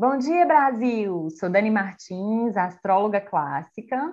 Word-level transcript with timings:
Bom 0.00 0.16
dia, 0.16 0.46
Brasil! 0.46 1.28
Sou 1.38 1.50
Dani 1.50 1.70
Martins, 1.70 2.56
astróloga 2.56 3.20
clássica. 3.20 4.10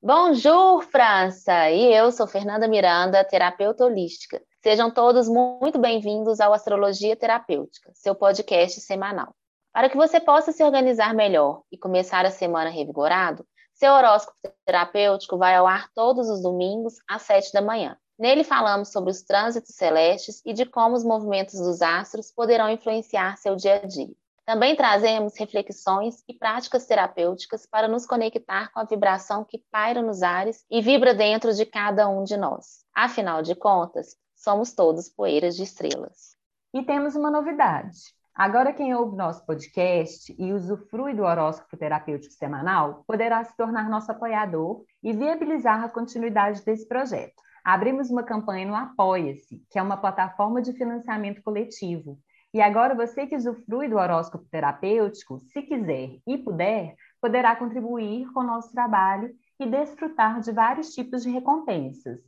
Bonjour, 0.00 0.84
França! 0.84 1.68
E 1.68 1.92
eu 1.92 2.12
sou 2.12 2.28
Fernanda 2.28 2.68
Miranda, 2.68 3.24
terapeuta 3.24 3.84
holística. 3.84 4.40
Sejam 4.62 4.88
todos 4.88 5.28
muito 5.28 5.80
bem-vindos 5.80 6.38
ao 6.38 6.52
Astrologia 6.52 7.16
Terapêutica, 7.16 7.90
seu 7.92 8.14
podcast 8.14 8.80
semanal. 8.80 9.34
Para 9.72 9.90
que 9.90 9.96
você 9.96 10.20
possa 10.20 10.52
se 10.52 10.62
organizar 10.62 11.12
melhor 11.12 11.62
e 11.72 11.76
começar 11.76 12.24
a 12.24 12.30
semana 12.30 12.70
revigorado, 12.70 13.44
seu 13.74 13.94
horóscopo 13.94 14.38
terapêutico 14.64 15.36
vai 15.36 15.56
ao 15.56 15.66
ar 15.66 15.90
todos 15.92 16.28
os 16.28 16.40
domingos 16.40 16.98
às 17.10 17.22
7 17.22 17.52
da 17.52 17.60
manhã. 17.60 17.98
Nele 18.16 18.44
falamos 18.44 18.92
sobre 18.92 19.10
os 19.10 19.22
trânsitos 19.22 19.74
celestes 19.74 20.40
e 20.46 20.52
de 20.52 20.64
como 20.64 20.94
os 20.94 21.02
movimentos 21.02 21.58
dos 21.58 21.82
astros 21.82 22.30
poderão 22.30 22.70
influenciar 22.70 23.36
seu 23.38 23.56
dia 23.56 23.80
a 23.82 23.86
dia. 23.88 24.14
Também 24.46 24.76
trazemos 24.76 25.36
reflexões 25.36 26.22
e 26.28 26.32
práticas 26.32 26.86
terapêuticas 26.86 27.66
para 27.66 27.88
nos 27.88 28.06
conectar 28.06 28.70
com 28.70 28.78
a 28.78 28.84
vibração 28.84 29.44
que 29.44 29.60
paira 29.72 30.00
nos 30.00 30.22
ares 30.22 30.64
e 30.70 30.80
vibra 30.80 31.12
dentro 31.12 31.52
de 31.52 31.66
cada 31.66 32.08
um 32.08 32.22
de 32.22 32.36
nós. 32.36 32.84
Afinal 32.94 33.42
de 33.42 33.56
contas, 33.56 34.14
somos 34.36 34.72
todos 34.72 35.08
poeiras 35.08 35.56
de 35.56 35.64
estrelas. 35.64 36.36
E 36.72 36.80
temos 36.84 37.16
uma 37.16 37.28
novidade. 37.28 37.98
Agora, 38.32 38.72
quem 38.72 38.94
ouve 38.94 39.16
nosso 39.16 39.44
podcast 39.44 40.32
e 40.38 40.52
usufrui 40.52 41.12
do 41.12 41.24
horóscopo 41.24 41.76
terapêutico 41.76 42.32
semanal 42.32 43.02
poderá 43.04 43.42
se 43.42 43.56
tornar 43.56 43.90
nosso 43.90 44.12
apoiador 44.12 44.84
e 45.02 45.12
viabilizar 45.12 45.82
a 45.82 45.88
continuidade 45.88 46.64
desse 46.64 46.86
projeto. 46.86 47.42
Abrimos 47.64 48.10
uma 48.10 48.22
campanha 48.22 48.64
no 48.64 48.76
Apoia-se, 48.76 49.60
que 49.68 49.76
é 49.76 49.82
uma 49.82 49.96
plataforma 49.96 50.62
de 50.62 50.72
financiamento 50.72 51.42
coletivo 51.42 52.16
e 52.52 52.60
agora 52.60 52.94
você 52.94 53.26
que 53.26 53.36
usufrui 53.36 53.88
do 53.88 53.96
horóscopo 53.96 54.46
terapêutico, 54.50 55.40
se 55.40 55.62
quiser 55.62 56.18
e 56.26 56.38
puder, 56.38 56.94
poderá 57.20 57.54
contribuir 57.56 58.30
com 58.32 58.40
o 58.40 58.46
nosso 58.46 58.72
trabalho 58.72 59.34
e 59.58 59.66
desfrutar 59.66 60.40
de 60.40 60.52
vários 60.52 60.94
tipos 60.94 61.22
de 61.22 61.30
recompensas, 61.30 62.20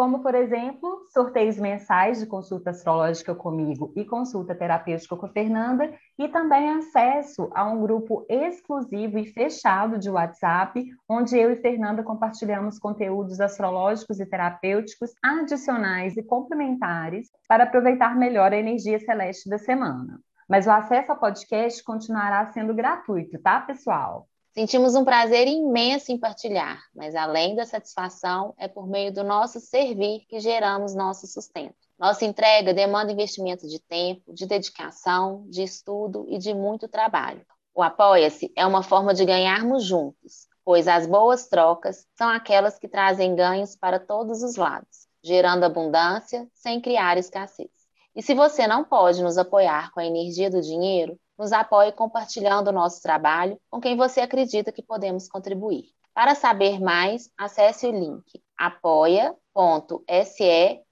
como, 0.00 0.20
por 0.20 0.34
exemplo, 0.34 1.06
sorteios 1.12 1.58
mensais 1.58 2.20
de 2.20 2.26
consulta 2.26 2.70
astrológica 2.70 3.34
comigo 3.34 3.92
e 3.94 4.02
consulta 4.02 4.54
terapêutica 4.54 5.14
com 5.14 5.26
a 5.26 5.28
Fernanda, 5.28 5.92
e 6.18 6.26
também 6.26 6.70
acesso 6.70 7.50
a 7.54 7.66
um 7.66 7.82
grupo 7.82 8.24
exclusivo 8.26 9.18
e 9.18 9.26
fechado 9.26 9.98
de 9.98 10.08
WhatsApp, 10.08 10.82
onde 11.06 11.36
eu 11.38 11.52
e 11.52 11.56
Fernanda 11.56 12.02
compartilhamos 12.02 12.78
conteúdos 12.78 13.42
astrológicos 13.42 14.18
e 14.20 14.24
terapêuticos 14.24 15.10
adicionais 15.22 16.16
e 16.16 16.22
complementares 16.22 17.28
para 17.46 17.64
aproveitar 17.64 18.16
melhor 18.16 18.54
a 18.54 18.56
energia 18.56 18.98
celeste 19.00 19.50
da 19.50 19.58
semana. 19.58 20.18
Mas 20.48 20.66
o 20.66 20.70
acesso 20.70 21.12
ao 21.12 21.18
podcast 21.18 21.84
continuará 21.84 22.46
sendo 22.46 22.72
gratuito, 22.72 23.38
tá, 23.38 23.60
pessoal? 23.60 24.29
Sentimos 24.52 24.96
um 24.96 25.04
prazer 25.04 25.46
imenso 25.46 26.10
em 26.10 26.18
partilhar, 26.18 26.82
mas 26.92 27.14
além 27.14 27.54
da 27.54 27.64
satisfação, 27.64 28.52
é 28.58 28.66
por 28.66 28.88
meio 28.88 29.12
do 29.12 29.22
nosso 29.22 29.60
servir 29.60 30.26
que 30.28 30.40
geramos 30.40 30.92
nosso 30.92 31.28
sustento. 31.28 31.76
Nossa 31.96 32.24
entrega 32.24 32.74
demanda 32.74 33.12
investimento 33.12 33.68
de 33.68 33.78
tempo, 33.78 34.34
de 34.34 34.46
dedicação, 34.46 35.44
de 35.48 35.62
estudo 35.62 36.26
e 36.28 36.36
de 36.36 36.52
muito 36.52 36.88
trabalho. 36.88 37.46
O 37.72 37.80
Apoia-se 37.80 38.52
é 38.56 38.66
uma 38.66 38.82
forma 38.82 39.14
de 39.14 39.24
ganharmos 39.24 39.84
juntos, 39.84 40.48
pois 40.64 40.88
as 40.88 41.06
boas 41.06 41.46
trocas 41.46 42.04
são 42.18 42.28
aquelas 42.28 42.76
que 42.76 42.88
trazem 42.88 43.36
ganhos 43.36 43.76
para 43.76 44.00
todos 44.00 44.42
os 44.42 44.56
lados, 44.56 45.06
gerando 45.22 45.62
abundância 45.62 46.48
sem 46.52 46.80
criar 46.80 47.16
escassez. 47.16 47.70
E 48.16 48.20
se 48.22 48.34
você 48.34 48.66
não 48.66 48.82
pode 48.82 49.22
nos 49.22 49.38
apoiar 49.38 49.92
com 49.92 50.00
a 50.00 50.04
energia 50.04 50.50
do 50.50 50.60
dinheiro, 50.60 51.16
nos 51.40 51.52
apoie 51.52 51.90
compartilhando 51.90 52.68
o 52.68 52.72
nosso 52.72 53.00
trabalho 53.00 53.58
com 53.70 53.80
quem 53.80 53.96
você 53.96 54.20
acredita 54.20 54.70
que 54.70 54.82
podemos 54.82 55.26
contribuir. 55.26 55.84
Para 56.12 56.34
saber 56.34 56.78
mais, 56.78 57.30
acesse 57.38 57.86
o 57.86 57.90
link 57.90 58.22
apoia.se 58.58 59.32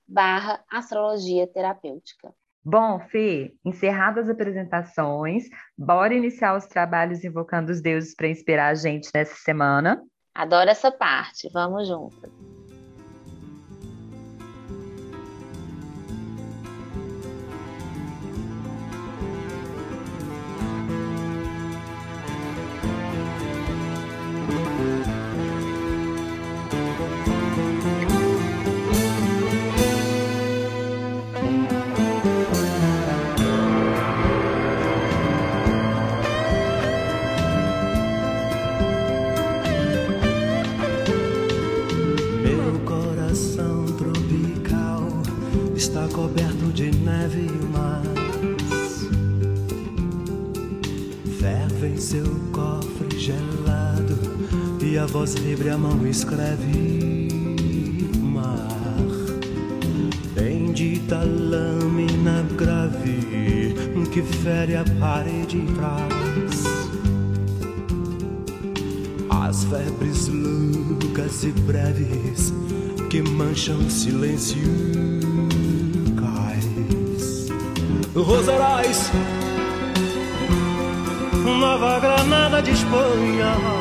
barra 0.08 0.64
astrologia 0.70 1.46
terapêutica. 1.46 2.32
Bom, 2.64 2.98
Fê, 3.10 3.54
encerradas 3.62 4.24
as 4.24 4.30
apresentações, 4.30 5.44
bora 5.76 6.14
iniciar 6.14 6.56
os 6.56 6.64
trabalhos 6.66 7.22
invocando 7.22 7.70
os 7.70 7.82
deuses 7.82 8.14
para 8.14 8.28
inspirar 8.28 8.68
a 8.68 8.74
gente 8.74 9.10
nessa 9.14 9.34
semana? 9.34 10.02
Adoro 10.34 10.70
essa 10.70 10.90
parte, 10.90 11.50
vamos 11.52 11.86
juntas. 11.86 12.57
Escreve 56.28 57.28
mar. 58.20 58.68
Bendita 60.34 61.22
lâmina 61.24 62.44
grave 62.54 63.74
que 64.12 64.22
fere 64.22 64.76
a 64.76 64.84
parede 65.00 65.64
trás. 65.74 66.64
As 69.30 69.64
febres 69.64 70.28
loucas 70.28 71.44
e 71.44 71.52
breves 71.62 72.52
que 73.08 73.22
mancham 73.22 73.88
silêncio 73.88 74.68
cais. 76.20 77.48
Rosarais, 78.14 79.10
Nova 81.58 81.98
Granada 82.00 82.60
de 82.60 82.72
Espanha 82.72 83.77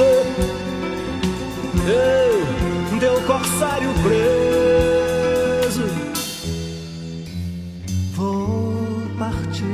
você 0.00 0.50
eu, 1.90 2.98
teu 2.98 3.20
corsário 3.22 3.90
preso, 4.02 5.84
vou 8.14 8.72
partir 9.18 9.64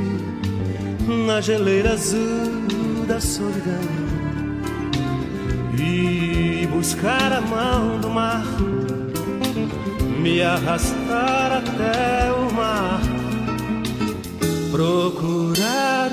na 1.27 1.39
geleira 1.41 1.93
azul 1.93 3.05
da 3.07 3.19
solidão 3.19 4.07
e 5.77 6.67
buscar 6.67 7.31
a 7.33 7.41
mão 7.41 7.99
do 7.99 8.09
mar, 8.09 8.45
me 10.19 10.41
arrastar 10.41 11.63
até 11.63 12.31
o 12.31 12.53
mar, 12.53 13.01
procurar 14.71 16.06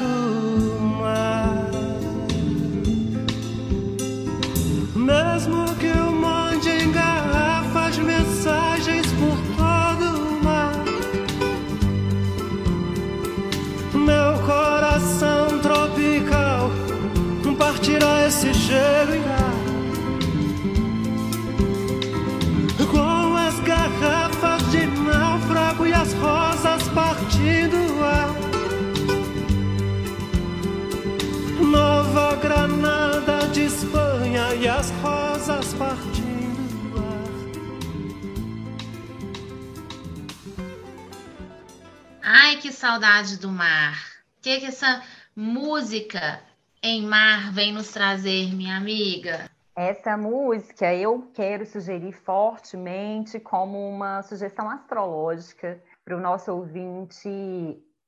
que 42.64 42.72
saudade 42.72 43.38
do 43.38 43.50
mar. 43.50 43.92
O 44.38 44.40
que, 44.40 44.60
que 44.60 44.64
essa 44.64 45.02
música 45.36 46.40
em 46.82 47.02
mar 47.02 47.52
vem 47.52 47.74
nos 47.74 47.92
trazer, 47.92 48.54
minha 48.54 48.78
amiga? 48.78 49.50
Essa 49.76 50.16
música 50.16 50.94
eu 50.94 51.30
quero 51.34 51.66
sugerir 51.66 52.12
fortemente 52.12 53.38
como 53.38 53.86
uma 53.86 54.22
sugestão 54.22 54.70
astrológica 54.70 55.78
para 56.02 56.16
o 56.16 56.20
nosso 56.20 56.52
ouvinte 56.52 57.28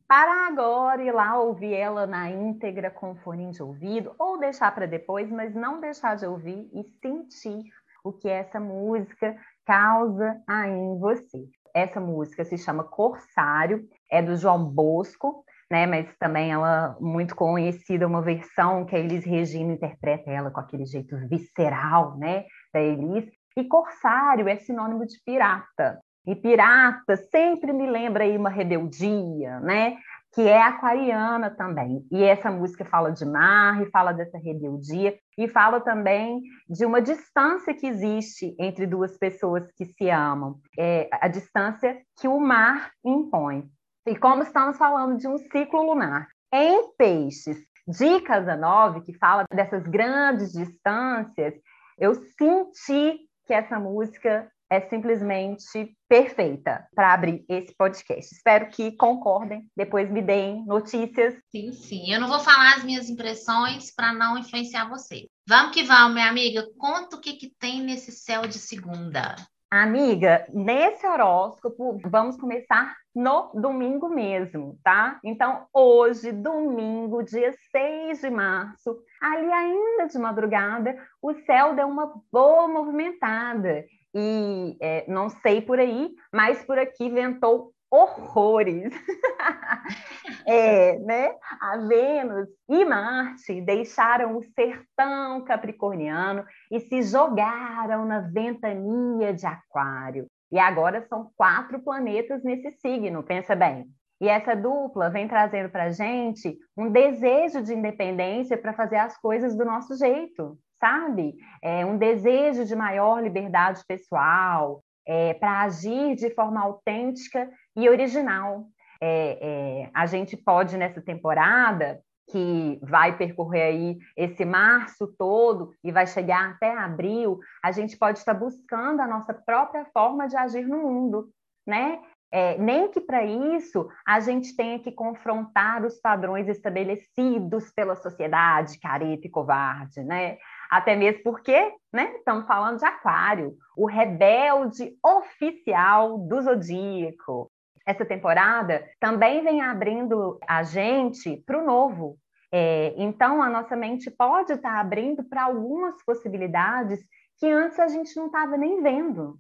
parar 0.08 0.48
agora 0.48 1.02
e 1.02 1.12
lá 1.12 1.38
ouvir 1.38 1.74
ela 1.74 2.06
na 2.06 2.30
íntegra 2.30 2.90
com 2.90 3.14
fone 3.14 3.50
de 3.50 3.62
ouvido, 3.62 4.14
ou 4.18 4.38
deixar 4.38 4.74
para 4.74 4.86
depois, 4.86 5.30
mas 5.30 5.54
não 5.54 5.80
deixar 5.80 6.16
de 6.16 6.24
ouvir 6.24 6.70
e 6.72 6.82
sentir 7.02 7.64
o 8.02 8.10
que 8.10 8.26
essa 8.26 8.58
música 8.58 9.36
causa 9.66 10.42
aí 10.46 10.72
em 10.72 10.98
você. 10.98 11.46
Essa 11.76 12.00
música 12.00 12.42
se 12.42 12.56
chama 12.56 12.84
Corsário, 12.84 13.86
é 14.10 14.22
do 14.22 14.34
João 14.34 14.64
Bosco, 14.64 15.44
né? 15.70 15.84
Mas 15.86 16.08
também 16.18 16.50
ela 16.50 16.96
muito 16.98 17.36
conhecida, 17.36 18.06
uma 18.06 18.22
versão 18.22 18.86
que 18.86 18.96
a 18.96 18.98
Elis 18.98 19.26
Regina 19.26 19.74
interpreta 19.74 20.30
ela 20.30 20.50
com 20.50 20.58
aquele 20.58 20.86
jeito 20.86 21.14
visceral, 21.28 22.16
né? 22.16 22.46
Da 22.72 22.80
Elis. 22.80 23.30
E 23.54 23.64
Corsário 23.64 24.48
é 24.48 24.56
sinônimo 24.56 25.04
de 25.04 25.20
pirata. 25.22 26.00
E 26.26 26.34
pirata 26.34 27.14
sempre 27.30 27.74
me 27.74 27.86
lembra 27.86 28.24
aí 28.24 28.38
uma 28.38 28.48
rebeldia, 28.48 29.60
né? 29.60 29.98
Que 30.36 30.42
é 30.42 30.60
aquariana 30.60 31.48
também. 31.48 32.06
E 32.12 32.22
essa 32.22 32.50
música 32.50 32.84
fala 32.84 33.10
de 33.10 33.24
mar, 33.24 33.82
e 33.82 33.90
fala 33.90 34.12
dessa 34.12 34.36
rebeldia, 34.36 35.18
e 35.38 35.48
fala 35.48 35.80
também 35.80 36.42
de 36.68 36.84
uma 36.84 37.00
distância 37.00 37.72
que 37.72 37.86
existe 37.86 38.54
entre 38.60 38.86
duas 38.86 39.16
pessoas 39.16 39.66
que 39.72 39.86
se 39.86 40.10
amam. 40.10 40.60
É 40.78 41.08
a 41.10 41.26
distância 41.26 41.98
que 42.20 42.28
o 42.28 42.38
mar 42.38 42.90
impõe. 43.02 43.66
E 44.06 44.14
como 44.14 44.42
estamos 44.42 44.76
falando 44.76 45.16
de 45.16 45.26
um 45.26 45.38
ciclo 45.38 45.82
lunar 45.82 46.28
em 46.52 46.92
peixes 46.98 47.56
de 47.88 48.20
Casa 48.20 48.54
9, 48.54 49.00
que 49.00 49.14
fala 49.14 49.46
dessas 49.50 49.84
grandes 49.84 50.52
distâncias, 50.52 51.54
eu 51.98 52.14
senti 52.14 53.20
que 53.46 53.54
essa 53.54 53.80
música 53.80 54.46
é 54.70 54.80
simplesmente 54.80 55.96
perfeita 56.08 56.86
para 56.94 57.12
abrir 57.12 57.44
esse 57.48 57.74
podcast. 57.76 58.34
Espero 58.34 58.68
que 58.68 58.92
concordem, 58.92 59.68
depois 59.76 60.10
me 60.10 60.20
deem 60.20 60.64
notícias. 60.66 61.34
Sim, 61.50 61.72
sim. 61.72 62.12
Eu 62.12 62.20
não 62.20 62.28
vou 62.28 62.40
falar 62.40 62.76
as 62.76 62.84
minhas 62.84 63.08
impressões 63.08 63.94
para 63.94 64.12
não 64.12 64.38
influenciar 64.38 64.88
você. 64.88 65.26
Vamos 65.48 65.72
que 65.72 65.82
vamos, 65.82 66.14
minha 66.14 66.28
amiga. 66.28 66.66
Conta 66.78 67.16
o 67.16 67.20
que, 67.20 67.34
que 67.34 67.52
tem 67.58 67.82
nesse 67.82 68.12
céu 68.12 68.42
de 68.42 68.58
segunda. 68.58 69.36
Amiga, 69.70 70.46
nesse 70.52 71.04
horóscopo, 71.04 72.00
vamos 72.06 72.36
começar 72.36 72.96
no 73.12 73.50
domingo 73.52 74.08
mesmo, 74.08 74.78
tá? 74.82 75.18
Então, 75.24 75.66
hoje, 75.74 76.30
domingo, 76.30 77.22
dia 77.24 77.52
6 77.72 78.20
de 78.20 78.30
março, 78.30 78.96
ali 79.20 79.50
ainda 79.50 80.06
de 80.06 80.18
madrugada, 80.18 80.96
o 81.20 81.34
céu 81.44 81.74
deu 81.74 81.88
uma 81.88 82.12
boa 82.30 82.68
movimentada 82.68 83.84
e 84.18 84.78
é, 84.80 85.04
não 85.06 85.28
sei 85.28 85.60
por 85.60 85.78
aí, 85.78 86.10
mas 86.32 86.64
por 86.64 86.78
aqui 86.78 87.10
ventou 87.10 87.70
horrores. 87.90 88.94
é, 90.46 90.98
né? 91.00 91.34
A 91.60 91.76
Vênus 91.76 92.48
e 92.66 92.82
Marte 92.86 93.60
deixaram 93.60 94.38
o 94.38 94.42
sertão 94.42 95.44
capricorniano 95.44 96.46
e 96.70 96.80
se 96.80 97.02
jogaram 97.02 98.06
na 98.06 98.20
ventania 98.20 99.34
de 99.34 99.44
Aquário. 99.44 100.26
E 100.50 100.58
agora 100.58 101.06
são 101.08 101.30
quatro 101.36 101.78
planetas 101.80 102.42
nesse 102.42 102.72
signo, 102.80 103.22
pensa 103.22 103.54
bem. 103.54 103.86
E 104.18 104.28
essa 104.30 104.56
dupla 104.56 105.10
vem 105.10 105.28
trazendo 105.28 105.68
para 105.68 105.90
gente 105.90 106.56
um 106.74 106.90
desejo 106.90 107.62
de 107.62 107.74
independência 107.74 108.56
para 108.56 108.72
fazer 108.72 108.96
as 108.96 109.18
coisas 109.18 109.54
do 109.54 109.64
nosso 109.64 109.94
jeito, 109.94 110.58
sabe? 110.80 111.34
É 111.62 111.84
um 111.84 111.96
desejo 111.96 112.64
de 112.64 112.74
maior 112.74 113.22
liberdade 113.22 113.82
pessoal, 113.86 114.82
é, 115.06 115.34
para 115.34 115.62
agir 115.62 116.16
de 116.16 116.30
forma 116.34 116.60
autêntica 116.60 117.48
e 117.76 117.88
original. 117.88 118.66
É, 119.00 119.38
é, 119.40 119.90
a 119.94 120.06
gente 120.06 120.36
pode, 120.36 120.76
nessa 120.76 121.00
temporada, 121.00 122.00
que 122.30 122.78
vai 122.82 123.16
percorrer 123.16 123.62
aí 123.62 123.98
esse 124.16 124.44
março 124.44 125.06
todo 125.18 125.72
e 125.84 125.92
vai 125.92 126.06
chegar 126.06 126.50
até 126.50 126.76
abril, 126.76 127.38
a 127.64 127.70
gente 127.70 127.96
pode 127.96 128.18
estar 128.18 128.34
buscando 128.34 129.00
a 129.00 129.06
nossa 129.06 129.32
própria 129.32 129.84
forma 129.92 130.26
de 130.26 130.36
agir 130.36 130.66
no 130.66 130.78
mundo, 130.78 131.28
né? 131.66 132.00
É, 132.32 132.58
nem 132.58 132.90
que 132.90 133.00
para 133.00 133.24
isso 133.24 133.88
a 134.04 134.18
gente 134.18 134.56
tenha 134.56 134.80
que 134.80 134.90
confrontar 134.90 135.84
os 135.84 136.00
padrões 136.00 136.48
estabelecidos 136.48 137.70
pela 137.70 137.94
sociedade 137.94 138.80
careta 138.80 139.28
e 139.28 139.30
covarde, 139.30 140.02
né? 140.02 140.36
Até 140.70 140.96
mesmo 140.96 141.22
porque, 141.22 141.72
né, 141.92 142.14
estamos 142.16 142.46
falando 142.46 142.78
de 142.78 142.84
Aquário, 142.84 143.56
o 143.76 143.86
rebelde 143.86 144.96
oficial 145.04 146.18
do 146.18 146.42
zodíaco. 146.42 147.50
Essa 147.86 148.04
temporada 148.04 148.84
também 148.98 149.44
vem 149.44 149.60
abrindo 149.60 150.38
a 150.48 150.62
gente 150.62 151.36
para 151.46 151.58
o 151.58 151.64
novo. 151.64 152.18
É, 152.52 152.94
então, 152.96 153.42
a 153.42 153.48
nossa 153.48 153.76
mente 153.76 154.10
pode 154.10 154.52
estar 154.52 154.74
tá 154.74 154.80
abrindo 154.80 155.22
para 155.24 155.44
algumas 155.44 156.02
possibilidades 156.04 157.00
que 157.38 157.46
antes 157.46 157.78
a 157.78 157.88
gente 157.88 158.16
não 158.16 158.26
estava 158.26 158.56
nem 158.56 158.82
vendo, 158.82 159.38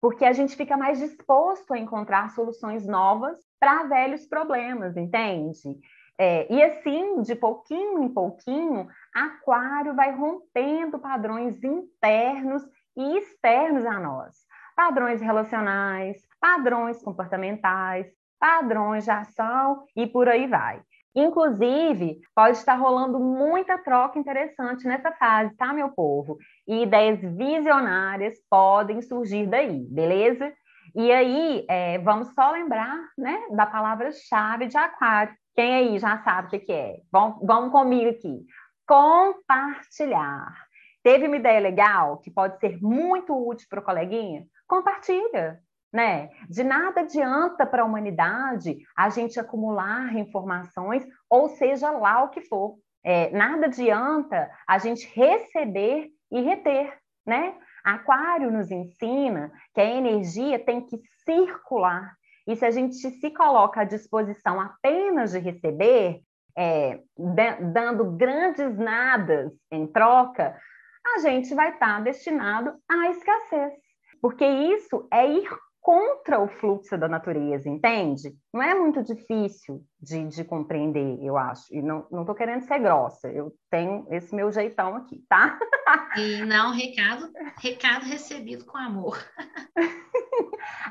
porque 0.00 0.24
a 0.24 0.32
gente 0.32 0.56
fica 0.56 0.76
mais 0.76 0.98
disposto 0.98 1.72
a 1.72 1.78
encontrar 1.78 2.30
soluções 2.30 2.86
novas 2.86 3.38
para 3.60 3.84
velhos 3.84 4.26
problemas, 4.26 4.96
entende? 4.96 5.78
É, 6.18 6.52
e 6.52 6.62
assim, 6.62 7.22
de 7.22 7.34
pouquinho 7.34 8.04
em 8.04 8.08
pouquinho, 8.08 8.88
Aquário 9.14 9.94
vai 9.94 10.10
rompendo 10.10 10.98
padrões 10.98 11.62
internos 11.62 12.62
e 12.96 13.18
externos 13.18 13.86
a 13.86 14.00
nós. 14.00 14.34
Padrões 14.74 15.20
relacionais, 15.20 16.20
padrões 16.40 17.00
comportamentais, 17.00 18.06
padrões 18.40 19.04
de 19.04 19.10
ação 19.10 19.84
e 19.96 20.06
por 20.06 20.28
aí 20.28 20.48
vai. 20.48 20.82
Inclusive, 21.14 22.20
pode 22.34 22.58
estar 22.58 22.74
rolando 22.74 23.20
muita 23.20 23.78
troca 23.78 24.18
interessante 24.18 24.84
nessa 24.84 25.12
fase, 25.12 25.54
tá, 25.54 25.72
meu 25.72 25.90
povo? 25.90 26.36
E 26.66 26.82
ideias 26.82 27.20
visionárias 27.20 28.34
podem 28.50 29.00
surgir 29.00 29.46
daí, 29.46 29.86
beleza? 29.88 30.52
E 30.92 31.12
aí, 31.12 31.64
é, 31.68 31.98
vamos 31.98 32.34
só 32.34 32.50
lembrar 32.50 32.98
né, 33.16 33.46
da 33.52 33.64
palavra-chave 33.64 34.66
de 34.66 34.76
Aquário, 34.76 35.34
quem 35.54 35.72
aí 35.72 35.98
já 35.98 36.18
sabe 36.18 36.56
o 36.56 36.60
que, 36.60 36.72
é? 36.72 36.96
Vamos 37.12 37.70
comigo 37.70 38.10
aqui. 38.10 38.44
Compartilhar. 38.86 40.52
Teve 41.02 41.26
uma 41.26 41.36
ideia 41.36 41.60
legal 41.60 42.18
que 42.18 42.30
pode 42.30 42.58
ser 42.58 42.78
muito 42.80 43.34
útil 43.34 43.66
para 43.68 43.80
o 43.80 43.84
coleguinha? 43.84 44.46
Compartilha. 44.66 45.60
Né? 45.92 46.30
De 46.48 46.64
nada 46.64 47.02
adianta 47.02 47.64
para 47.64 47.82
a 47.82 47.84
humanidade 47.84 48.78
a 48.96 49.08
gente 49.10 49.38
acumular 49.38 50.16
informações, 50.16 51.06
ou 51.30 51.48
seja 51.48 51.90
lá 51.90 52.24
o 52.24 52.30
que 52.30 52.40
for. 52.40 52.76
É, 53.04 53.30
nada 53.30 53.66
adianta 53.66 54.50
a 54.66 54.78
gente 54.78 55.06
receber 55.14 56.10
e 56.32 56.40
reter, 56.40 56.98
né? 57.24 57.54
Aquário 57.84 58.50
nos 58.50 58.70
ensina 58.72 59.52
que 59.72 59.80
a 59.80 59.84
energia 59.84 60.58
tem 60.58 60.80
que 60.80 60.98
circular, 61.24 62.16
e 62.46 62.56
se 62.56 62.64
a 62.64 62.70
gente 62.70 62.94
se 62.94 63.30
coloca 63.30 63.80
à 63.80 63.84
disposição 63.84 64.60
apenas 64.60 65.32
de 65.32 65.38
receber, 65.38 66.20
é, 66.56 67.00
dando 67.72 68.12
grandes 68.12 68.76
nadas 68.76 69.52
em 69.70 69.86
troca, 69.86 70.56
a 71.16 71.18
gente 71.20 71.54
vai 71.54 71.70
estar 71.70 72.02
destinado 72.02 72.74
à 72.88 73.10
escassez. 73.10 73.72
Porque 74.20 74.44
isso 74.44 75.06
é 75.12 75.28
ir 75.28 75.48
contra 75.84 76.40
o 76.40 76.48
fluxo 76.48 76.96
da 76.96 77.06
natureza, 77.06 77.68
entende? 77.68 78.34
Não 78.50 78.62
é 78.62 78.74
muito 78.74 79.02
difícil 79.02 79.84
de, 80.00 80.26
de 80.28 80.42
compreender, 80.42 81.22
eu 81.22 81.36
acho. 81.36 81.64
E 81.70 81.82
não 81.82 82.06
estou 82.10 82.34
querendo 82.34 82.62
ser 82.62 82.78
grossa, 82.78 83.28
eu 83.28 83.52
tenho 83.70 84.06
esse 84.10 84.34
meu 84.34 84.50
jeitão 84.50 84.96
aqui, 84.96 85.22
tá? 85.28 85.58
E 86.16 86.42
não, 86.46 86.72
recado, 86.72 87.30
recado 87.60 88.06
recebido 88.06 88.64
com 88.64 88.78
amor. 88.78 89.18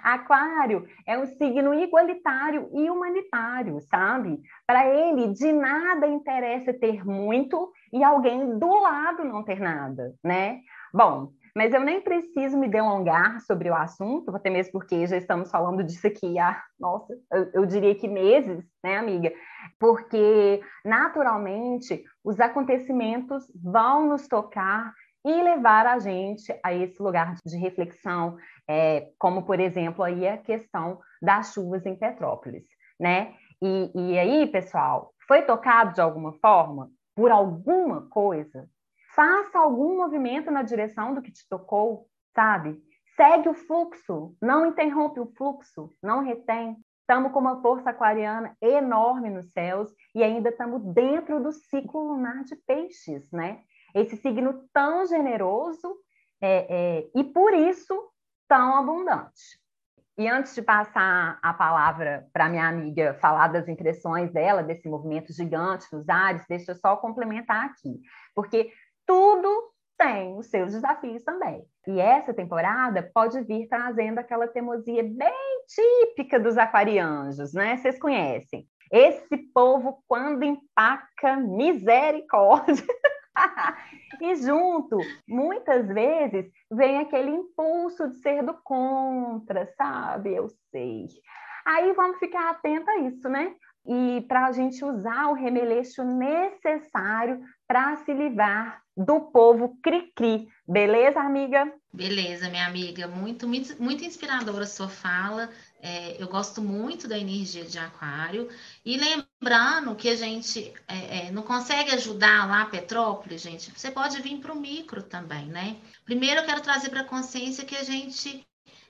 Aquário 0.03 0.85
é 1.07 1.17
um 1.17 1.25
signo 1.25 1.73
igualitário 1.73 2.69
e 2.73 2.89
humanitário, 2.89 3.79
sabe? 3.81 4.41
Para 4.67 4.87
ele, 4.87 5.29
de 5.29 5.51
nada 5.53 6.05
interessa 6.05 6.73
ter 6.73 7.05
muito 7.05 7.71
e 7.91 8.03
alguém 8.03 8.59
do 8.59 8.81
lado 8.81 9.23
não 9.23 9.43
ter 9.43 9.59
nada, 9.59 10.13
né? 10.21 10.59
Bom, 10.93 11.31
mas 11.55 11.71
eu 11.73 11.81
nem 11.81 12.01
preciso 12.01 12.57
me 12.57 12.67
delongar 12.67 13.39
sobre 13.41 13.69
o 13.69 13.75
assunto, 13.75 14.35
até 14.35 14.49
mesmo 14.49 14.73
porque 14.73 15.05
já 15.05 15.17
estamos 15.17 15.51
falando 15.51 15.83
disso 15.83 16.07
aqui 16.07 16.39
há, 16.39 16.61
nossa, 16.79 17.13
eu, 17.53 17.65
diria 17.65 17.93
que 17.93 18.07
meses, 18.07 18.63
né, 18.83 18.97
amiga? 18.97 19.31
Porque, 19.79 20.61
naturalmente, 20.83 22.03
os 22.23 22.39
acontecimentos 22.39 23.45
vão 23.55 24.07
nos 24.07 24.27
tocar 24.27 24.93
e 25.25 25.41
levar 25.41 25.85
a 25.85 25.99
gente 25.99 26.53
a 26.63 26.73
esse 26.73 27.01
lugar 27.01 27.35
de 27.45 27.57
reflexão, 27.57 28.37
é, 28.67 29.09
como, 29.17 29.43
por 29.43 29.59
exemplo, 29.59 30.03
aí 30.03 30.27
a 30.27 30.37
questão 30.37 30.99
das 31.21 31.53
chuvas 31.53 31.85
em 31.85 31.95
Petrópolis, 31.95 32.65
né? 32.99 33.33
E, 33.61 33.91
e 33.95 34.19
aí, 34.19 34.47
pessoal, 34.47 35.13
foi 35.27 35.41
tocado 35.43 35.93
de 35.93 36.01
alguma 36.01 36.33
forma 36.33 36.89
por 37.15 37.31
alguma 37.31 38.07
coisa? 38.09 38.67
Faça 39.15 39.59
algum 39.59 39.97
movimento 39.97 40.51
na 40.51 40.63
direção 40.63 41.13
do 41.13 41.21
que 41.21 41.31
te 41.31 41.47
tocou, 41.47 42.07
sabe? 42.35 42.81
Segue 43.15 43.47
o 43.47 43.53
fluxo, 43.53 44.35
não 44.41 44.65
interrompe 44.65 45.19
o 45.19 45.31
fluxo, 45.37 45.91
não 46.01 46.23
retém. 46.23 46.75
Estamos 47.01 47.31
com 47.31 47.39
uma 47.39 47.61
força 47.61 47.89
aquariana 47.91 48.55
enorme 48.61 49.29
nos 49.29 49.51
céus 49.51 49.93
e 50.15 50.23
ainda 50.23 50.49
estamos 50.49 50.81
dentro 50.93 51.41
do 51.43 51.51
ciclo 51.51 52.13
lunar 52.13 52.43
de 52.43 52.55
peixes, 52.65 53.29
né? 53.31 53.61
Esse 53.93 54.17
signo 54.17 54.65
tão 54.73 55.05
generoso 55.05 55.95
é, 56.41 56.67
é, 56.69 57.09
e 57.15 57.23
por 57.23 57.53
isso 57.53 58.09
tão 58.47 58.77
abundante. 58.77 59.61
E 60.17 60.27
antes 60.27 60.53
de 60.53 60.61
passar 60.61 61.39
a 61.41 61.53
palavra 61.53 62.27
para 62.31 62.49
minha 62.49 62.67
amiga 62.67 63.15
falar 63.15 63.47
das 63.47 63.67
impressões 63.67 64.31
dela, 64.31 64.61
desse 64.61 64.87
movimento 64.87 65.33
gigante 65.33 65.87
nos 65.91 66.07
ares, 66.07 66.45
deixa 66.47 66.71
eu 66.71 66.75
só 66.75 66.95
complementar 66.97 67.65
aqui, 67.65 67.99
porque 68.35 68.71
tudo 69.07 69.73
tem 69.97 70.37
os 70.37 70.47
seus 70.47 70.73
desafios 70.73 71.23
também. 71.23 71.65
E 71.87 71.99
essa 71.99 72.33
temporada 72.33 73.09
pode 73.13 73.41
vir 73.41 73.67
trazendo 73.67 74.19
aquela 74.19 74.47
teimosia 74.47 75.03
bem 75.03 75.63
típica 75.67 76.39
dos 76.39 76.57
aquarianjos, 76.57 77.53
né? 77.53 77.77
Vocês 77.77 77.97
conhecem. 77.99 78.67
Esse 78.91 79.37
povo, 79.53 80.03
quando 80.07 80.43
empaca, 80.43 81.37
misericórdia. 81.37 82.85
e 84.21 84.35
junto, 84.35 84.97
muitas 85.27 85.87
vezes, 85.87 86.51
vem 86.71 86.99
aquele 86.99 87.31
impulso 87.31 88.09
de 88.09 88.17
ser 88.17 88.43
do 88.43 88.53
contra, 88.63 89.71
sabe? 89.77 90.35
Eu 90.35 90.49
sei. 90.71 91.07
Aí 91.65 91.93
vamos 91.93 92.19
ficar 92.19 92.51
atenta 92.51 92.91
a 92.91 92.99
isso, 92.99 93.27
né? 93.29 93.55
E 93.85 94.21
para 94.27 94.47
a 94.47 94.51
gente 94.51 94.83
usar 94.83 95.27
o 95.27 95.33
remeleixo 95.33 96.03
necessário 96.03 97.41
para 97.67 97.97
se 97.97 98.13
livrar 98.13 98.81
do 98.95 99.19
povo 99.19 99.77
cri-cri. 99.81 100.47
Beleza, 100.67 101.19
amiga? 101.19 101.73
Beleza, 101.91 102.49
minha 102.49 102.65
amiga. 102.65 103.07
Muito, 103.07 103.47
muito, 103.47 103.81
muito 103.81 104.05
inspiradora 104.05 104.63
a 104.63 104.67
sua 104.67 104.87
fala. 104.87 105.49
É, 105.85 106.15
eu 106.17 106.29
gosto 106.29 106.61
muito 106.61 107.09
da 107.09 107.19
energia 107.19 107.65
de 107.65 107.77
aquário. 107.77 108.49
E 108.85 108.97
lembrando 108.97 109.93
que 109.97 110.07
a 110.07 110.15
gente 110.15 110.73
é, 110.87 111.27
é, 111.27 111.31
não 111.31 111.43
consegue 111.43 111.91
ajudar 111.91 112.47
lá 112.47 112.65
Petrópolis, 112.67 113.41
gente, 113.41 113.69
você 113.69 113.91
pode 113.91 114.21
vir 114.21 114.39
para 114.39 114.53
o 114.53 114.59
micro 114.59 115.03
também, 115.03 115.45
né? 115.47 115.75
Primeiro 116.05 116.39
eu 116.39 116.45
quero 116.45 116.61
trazer 116.61 116.89
para 116.89 117.01
a 117.01 117.05
consciência 117.05 117.65
que 117.65 117.75
a 117.75 117.83
gente 117.83 118.47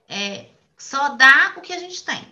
é, 0.08 0.52
só 0.78 1.16
dá 1.16 1.56
o 1.58 1.62
que 1.62 1.74
a 1.74 1.80
gente 1.80 2.06
tem, 2.06 2.32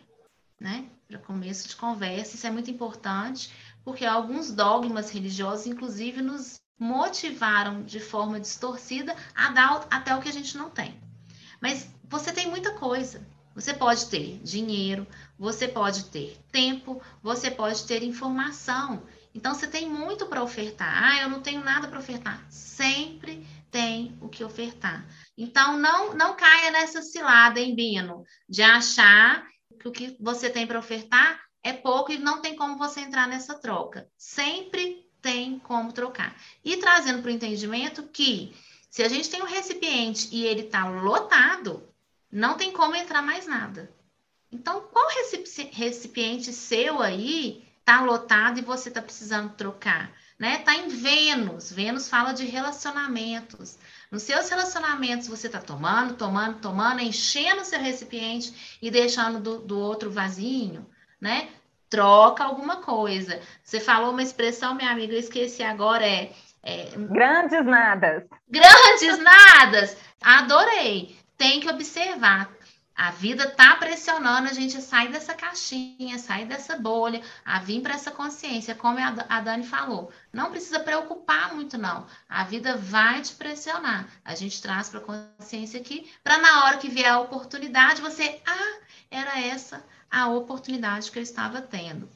né? 0.59 0.85
Para 1.07 1.17
começo 1.17 1.67
de 1.67 1.75
conversa, 1.75 2.35
isso 2.35 2.45
é 2.45 2.51
muito 2.51 2.69
importante, 2.69 3.51
porque 3.83 4.05
alguns 4.05 4.51
dogmas 4.51 5.09
religiosos, 5.09 5.65
inclusive, 5.65 6.21
nos 6.21 6.61
motivaram 6.77 7.81
de 7.81 7.99
forma 7.99 8.39
distorcida 8.39 9.15
a 9.33 9.49
dar 9.49 9.87
até 9.89 10.15
o 10.15 10.21
que 10.21 10.29
a 10.29 10.33
gente 10.33 10.55
não 10.55 10.69
tem. 10.69 11.01
Mas 11.59 11.89
você 12.07 12.31
tem 12.31 12.47
muita 12.47 12.75
coisa. 12.75 13.25
Você 13.53 13.73
pode 13.73 14.05
ter 14.07 14.39
dinheiro, 14.43 15.05
você 15.37 15.67
pode 15.67 16.05
ter 16.05 16.37
tempo, 16.51 17.01
você 17.21 17.51
pode 17.51 17.85
ter 17.85 18.03
informação. 18.03 19.03
Então 19.33 19.53
você 19.53 19.67
tem 19.67 19.89
muito 19.89 20.25
para 20.25 20.43
ofertar. 20.43 21.03
Ah, 21.03 21.21
eu 21.21 21.29
não 21.29 21.41
tenho 21.41 21.63
nada 21.63 21.87
para 21.87 21.99
ofertar. 21.99 22.45
Sempre 22.49 23.45
tem 23.69 24.17
o 24.21 24.29
que 24.29 24.43
ofertar. 24.43 25.05
Então 25.37 25.77
não 25.77 26.13
não 26.13 26.35
caia 26.35 26.71
nessa 26.71 27.01
cilada, 27.01 27.59
hein, 27.59 27.75
Bino, 27.75 28.23
de 28.47 28.61
achar 28.61 29.45
que 29.79 29.87
o 29.87 29.91
que 29.91 30.15
você 30.19 30.49
tem 30.49 30.67
para 30.67 30.79
ofertar 30.79 31.41
é 31.63 31.73
pouco 31.73 32.11
e 32.11 32.17
não 32.17 32.41
tem 32.41 32.55
como 32.55 32.77
você 32.77 33.01
entrar 33.01 33.27
nessa 33.27 33.55
troca. 33.59 34.07
Sempre 34.17 35.07
tem 35.21 35.59
como 35.59 35.93
trocar. 35.93 36.35
E 36.63 36.77
trazendo 36.77 37.21
para 37.21 37.29
o 37.29 37.33
entendimento 37.33 38.03
que 38.07 38.53
se 38.89 39.03
a 39.03 39.07
gente 39.07 39.29
tem 39.29 39.41
um 39.41 39.45
recipiente 39.45 40.27
e 40.31 40.45
ele 40.45 40.61
está 40.61 40.89
lotado, 40.89 41.87
não 42.31 42.55
tem 42.55 42.71
como 42.71 42.95
entrar 42.95 43.21
mais 43.21 43.45
nada. 43.45 43.91
Então, 44.51 44.81
qual 44.91 45.07
recipiente 45.71 46.51
seu 46.51 47.01
aí 47.01 47.63
está 47.79 48.01
lotado 48.01 48.59
e 48.59 48.63
você 48.63 48.89
está 48.89 49.01
precisando 49.01 49.53
trocar? 49.53 50.11
Né? 50.37 50.57
Tá 50.59 50.75
em 50.75 50.87
Vênus. 50.87 51.71
Vênus 51.71 52.09
fala 52.09 52.33
de 52.33 52.45
relacionamentos. 52.45 53.77
Nos 54.11 54.23
seus 54.23 54.49
relacionamentos, 54.49 55.27
você 55.27 55.47
está 55.47 55.59
tomando, 55.59 56.15
tomando, 56.15 56.59
tomando, 56.59 57.01
enchendo 57.01 57.61
o 57.61 57.65
seu 57.65 57.79
recipiente 57.79 58.77
e 58.81 58.91
deixando 58.91 59.39
do, 59.39 59.59
do 59.59 59.79
outro 59.79 60.11
vazinho, 60.11 60.89
né? 61.19 61.49
troca 61.91 62.45
alguma 62.45 62.77
coisa. 62.77 63.39
Você 63.61 63.79
falou 63.79 64.11
uma 64.11 64.23
expressão, 64.23 64.73
minha 64.73 64.89
amiga, 64.89 65.13
eu 65.13 65.19
esqueci 65.19 65.61
agora, 65.61 66.03
é, 66.03 66.31
é... 66.63 66.89
Grandes 66.95 67.65
nadas. 67.65 68.23
Grandes 68.49 69.19
nadas! 69.19 69.97
Adorei. 70.21 71.15
Tem 71.41 71.59
que 71.59 71.67
observar. 71.67 72.55
A 72.95 73.09
vida 73.09 73.49
tá 73.49 73.75
pressionando 73.75 74.47
a 74.47 74.53
gente 74.53 74.77
a 74.77 74.79
sair 74.79 75.11
dessa 75.11 75.33
caixinha, 75.33 76.19
sair 76.19 76.45
dessa 76.45 76.77
bolha, 76.77 77.19
a 77.43 77.57
vir 77.57 77.81
para 77.81 77.95
essa 77.95 78.11
consciência, 78.11 78.75
como 78.75 78.99
a 78.99 79.41
Dani 79.41 79.65
falou. 79.65 80.11
Não 80.31 80.51
precisa 80.51 80.79
preocupar 80.81 81.55
muito, 81.55 81.79
não. 81.79 82.05
A 82.29 82.43
vida 82.43 82.77
vai 82.77 83.23
te 83.23 83.33
pressionar. 83.33 84.07
A 84.23 84.35
gente 84.35 84.61
traz 84.61 84.89
para 84.89 84.99
consciência 84.99 85.81
aqui, 85.81 86.07
para 86.23 86.37
na 86.37 86.65
hora 86.65 86.77
que 86.77 86.89
vier 86.89 87.09
a 87.09 87.19
oportunidade, 87.19 88.01
você, 88.01 88.39
ah, 88.45 88.79
era 89.09 89.41
essa 89.41 89.83
a 90.11 90.27
oportunidade 90.27 91.09
que 91.09 91.17
eu 91.17 91.23
estava 91.23 91.59
tendo. 91.59 92.07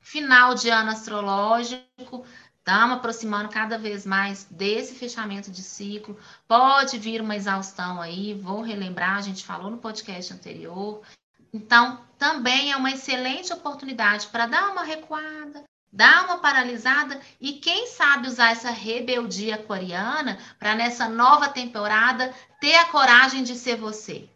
Final 0.00 0.56
de 0.56 0.70
ano 0.70 0.90
astrológico, 0.90 2.26
estamos 2.62 2.96
aproximando 2.96 3.48
cada 3.48 3.76
vez 3.76 4.06
mais 4.06 4.46
desse 4.48 4.94
fechamento 4.94 5.50
de 5.50 5.62
ciclo. 5.62 6.16
Pode 6.46 6.96
vir 6.96 7.20
uma 7.20 7.34
exaustão 7.34 8.00
aí, 8.00 8.34
vou 8.34 8.62
relembrar, 8.62 9.16
a 9.16 9.20
gente 9.20 9.44
falou 9.44 9.68
no 9.68 9.78
podcast 9.78 10.32
anterior. 10.32 11.02
Então, 11.52 12.00
também 12.16 12.70
é 12.70 12.76
uma 12.76 12.92
excelente 12.92 13.52
oportunidade 13.52 14.28
para 14.28 14.46
dar 14.46 14.70
uma 14.70 14.84
recuada, 14.84 15.64
dar 15.92 16.24
uma 16.24 16.38
paralisada 16.38 17.20
e 17.40 17.54
quem 17.54 17.88
sabe 17.88 18.28
usar 18.28 18.52
essa 18.52 18.70
rebeldia 18.70 19.56
aquariana 19.56 20.38
para 20.58 20.76
nessa 20.76 21.08
nova 21.08 21.48
temporada 21.48 22.32
ter 22.60 22.76
a 22.76 22.86
coragem 22.86 23.42
de 23.42 23.56
ser 23.56 23.76
você 23.76 24.30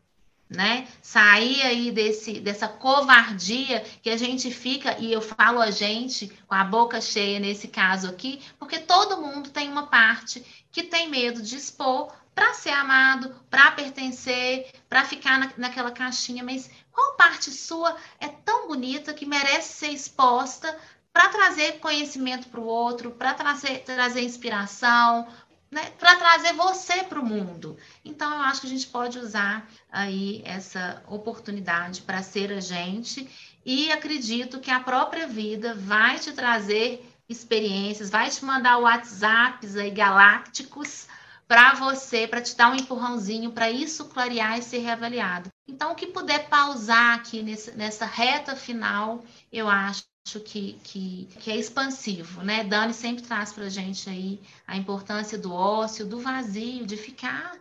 né? 0.49 0.87
Sair 1.03 1.63
aí 1.63 1.91
desse, 1.91 2.41
dessa 2.41 2.69
covardia 2.69 3.81
que 4.03 4.11
a 4.11 4.17
gente 4.17 4.51
fica, 4.51 4.97
e 4.99 5.13
eu 5.13 5.21
falo 5.21 5.61
a 5.61 5.71
gente 5.71 6.29
com 6.47 6.55
a 6.55 6.65
boca 6.65 7.01
cheia 7.01 7.41
nesse 7.41 7.69
caso 7.69 8.09
aqui, 8.09 8.41
porque 8.59 8.79
todo 8.79 9.21
mundo 9.21 9.51
tem 9.51 9.69
uma 9.69 9.87
parte 9.87 10.45
que 10.71 10.83
tem 10.83 11.09
medo 11.09 11.43
de 11.43 11.57
expor 11.57 12.13
para 12.35 12.53
ser 12.53 12.71
amado, 12.71 13.35
para 13.49 13.71
pertencer, 13.71 14.71
para 14.89 15.05
ficar 15.05 15.39
na, 15.39 15.51
naquela 15.57 15.91
caixinha, 15.91 16.45
mas 16.45 16.71
qual 16.93 17.15
parte 17.17 17.51
sua 17.51 17.97
é 18.21 18.29
tão 18.29 18.69
bonita 18.69 19.15
que 19.15 19.25
merece 19.25 19.73
ser 19.75 19.89
exposta 19.89 20.79
para 21.17 21.31
trazer 21.31 21.79
conhecimento 21.79 22.49
para 22.49 22.61
o 22.61 22.67
outro, 22.67 23.11
para 23.11 23.33
trazer, 23.33 23.79
trazer 23.85 24.21
inspiração, 24.21 25.27
né, 25.71 25.91
para 25.99 26.17
trazer 26.17 26.53
você 26.53 27.05
para 27.05 27.21
o 27.21 27.25
mundo. 27.25 27.77
Então, 28.05 28.33
eu 28.33 28.41
acho 28.43 28.61
que 28.61 28.67
a 28.67 28.71
gente 28.71 28.87
pode 28.87 29.19
usar 29.19 29.69
aí 29.91 30.43
essa 30.45 31.03
oportunidade 31.09 32.03
para 32.03 32.23
ser 32.23 32.53
a 32.53 32.61
gente 32.61 33.29
e 33.65 33.91
acredito 33.91 34.61
que 34.61 34.71
a 34.71 34.81
própria 34.81 35.27
vida 35.27 35.75
vai 35.75 36.19
te 36.19 36.33
trazer 36.33 37.05
experiências, 37.29 38.11
vai 38.11 38.31
te 38.31 38.45
mandar 38.45 38.79
WhatsApps 38.79 39.77
aí 39.77 39.91
galácticos 39.91 41.09
para 41.49 41.75
você, 41.75 42.27
para 42.27 42.41
te 42.41 42.57
dar 42.57 42.71
um 42.71 42.77
empurrãozinho, 42.77 43.53
para 43.53 43.71
isso 43.71 44.07
clarear 44.07 44.59
e 44.59 44.63
ser 44.63 44.79
reavaliado. 44.79 45.49
Então, 45.67 45.93
o 45.93 45.95
que 45.95 46.07
puder 46.07 46.49
pausar 46.49 47.15
aqui 47.15 47.43
nesse, 47.43 47.73
nessa 47.73 48.05
reta 48.05 48.57
final, 48.57 49.25
eu 49.53 49.69
acho 49.69 50.05
acho 50.27 50.41
que, 50.41 50.73
que, 50.83 51.29
que 51.39 51.53
é 51.53 51.57
expansivo, 51.57 52.43
né? 52.43 52.65
Dani 52.65 52.93
sempre 52.93 53.23
traz 53.23 53.53
para 53.53 53.67
a 53.67 53.69
gente 53.69 54.11
aí 54.11 54.41
a 54.67 54.77
importância 54.77 55.39
do 55.39 55.55
ócio, 55.55 56.05
do 56.05 56.19
vazio, 56.19 56.85
de 56.85 56.97
ficar 56.97 57.53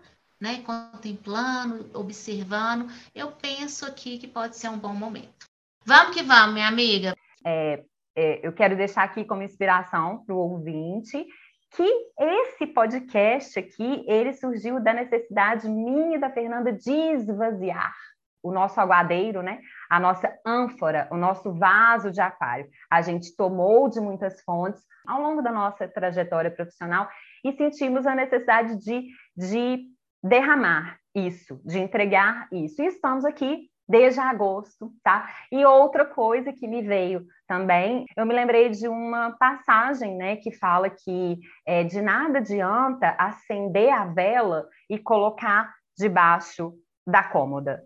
né, 0.42 0.64
contemplando, 0.64 1.88
observando. 1.94 2.92
Eu 3.14 3.32
penso 3.32 3.86
aqui 3.86 4.18
que 4.18 4.28
pode 4.28 4.58
ser 4.58 4.70
um 4.70 4.80
bom 4.80 4.96
momento. 4.96 5.48
Vamos 5.86 6.16
que 6.16 6.24
vamos, 6.24 6.56
minha 6.56 6.68
amiga. 6.68 7.16
É, 7.46 7.84
é, 8.16 8.46
eu 8.46 8.52
quero 8.52 8.76
deixar 8.76 9.04
aqui 9.04 9.24
como 9.24 9.44
inspiração 9.44 10.26
para 10.26 10.34
o 10.34 10.40
ouvinte 10.40 11.24
que 11.70 12.12
esse 12.18 12.66
podcast 12.66 13.60
aqui, 13.60 14.04
ele 14.08 14.34
surgiu 14.34 14.80
da 14.80 14.94
necessidade 14.94 15.68
minha 15.68 16.16
e 16.16 16.20
da 16.20 16.32
Fernanda 16.32 16.74
de 16.74 16.92
esvaziar 16.92 17.94
o 18.46 18.52
nosso 18.52 18.80
aguadeiro, 18.80 19.42
né? 19.42 19.60
A 19.90 20.00
nossa 20.00 20.32
ânfora, 20.46 21.08
o 21.12 21.18
nosso 21.18 21.52
vaso 21.52 22.12
de 22.12 22.22
aquário. 22.22 22.70
A 22.90 23.02
gente 23.02 23.36
tomou 23.36 23.90
de 23.90 24.00
muitas 24.00 24.42
fontes 24.44 24.82
ao 25.08 25.20
longo 25.20 25.42
da 25.42 25.52
nossa 25.52 25.88
trajetória 25.88 26.52
profissional 26.52 27.10
e 27.44 27.52
sentimos 27.54 28.06
a 28.06 28.14
necessidade 28.14 28.78
de, 28.78 29.08
de 29.36 29.86
derramar 30.24 30.98
isso, 31.16 31.60
de 31.66 31.80
entregar 31.80 32.48
isso. 32.52 32.82
E 32.82 32.86
estamos 32.86 33.26
aqui 33.26 33.68
desde 33.88 34.20
agosto, 34.20 34.92
tá? 35.04 35.28
E 35.52 35.66
outra 35.66 36.06
coisa 36.06 36.54
que 36.54 36.68
me 36.68 36.82
veio 36.82 37.26
também, 37.48 38.06
eu 38.16 38.26
me 38.26 38.34
lembrei 38.34 38.70
de 38.70 38.88
uma 38.88 39.32
passagem, 39.38 40.16
né, 40.16 40.36
que 40.38 40.52
fala 40.52 40.90
que 40.90 41.40
é, 41.66 41.84
de 41.84 42.02
nada 42.02 42.40
adianta 42.40 43.16
acender 43.18 43.92
a 43.92 44.06
vela 44.06 44.68
e 44.90 44.98
colocar 44.98 45.74
debaixo 45.98 46.74
da 47.08 47.24
cômoda. 47.24 47.84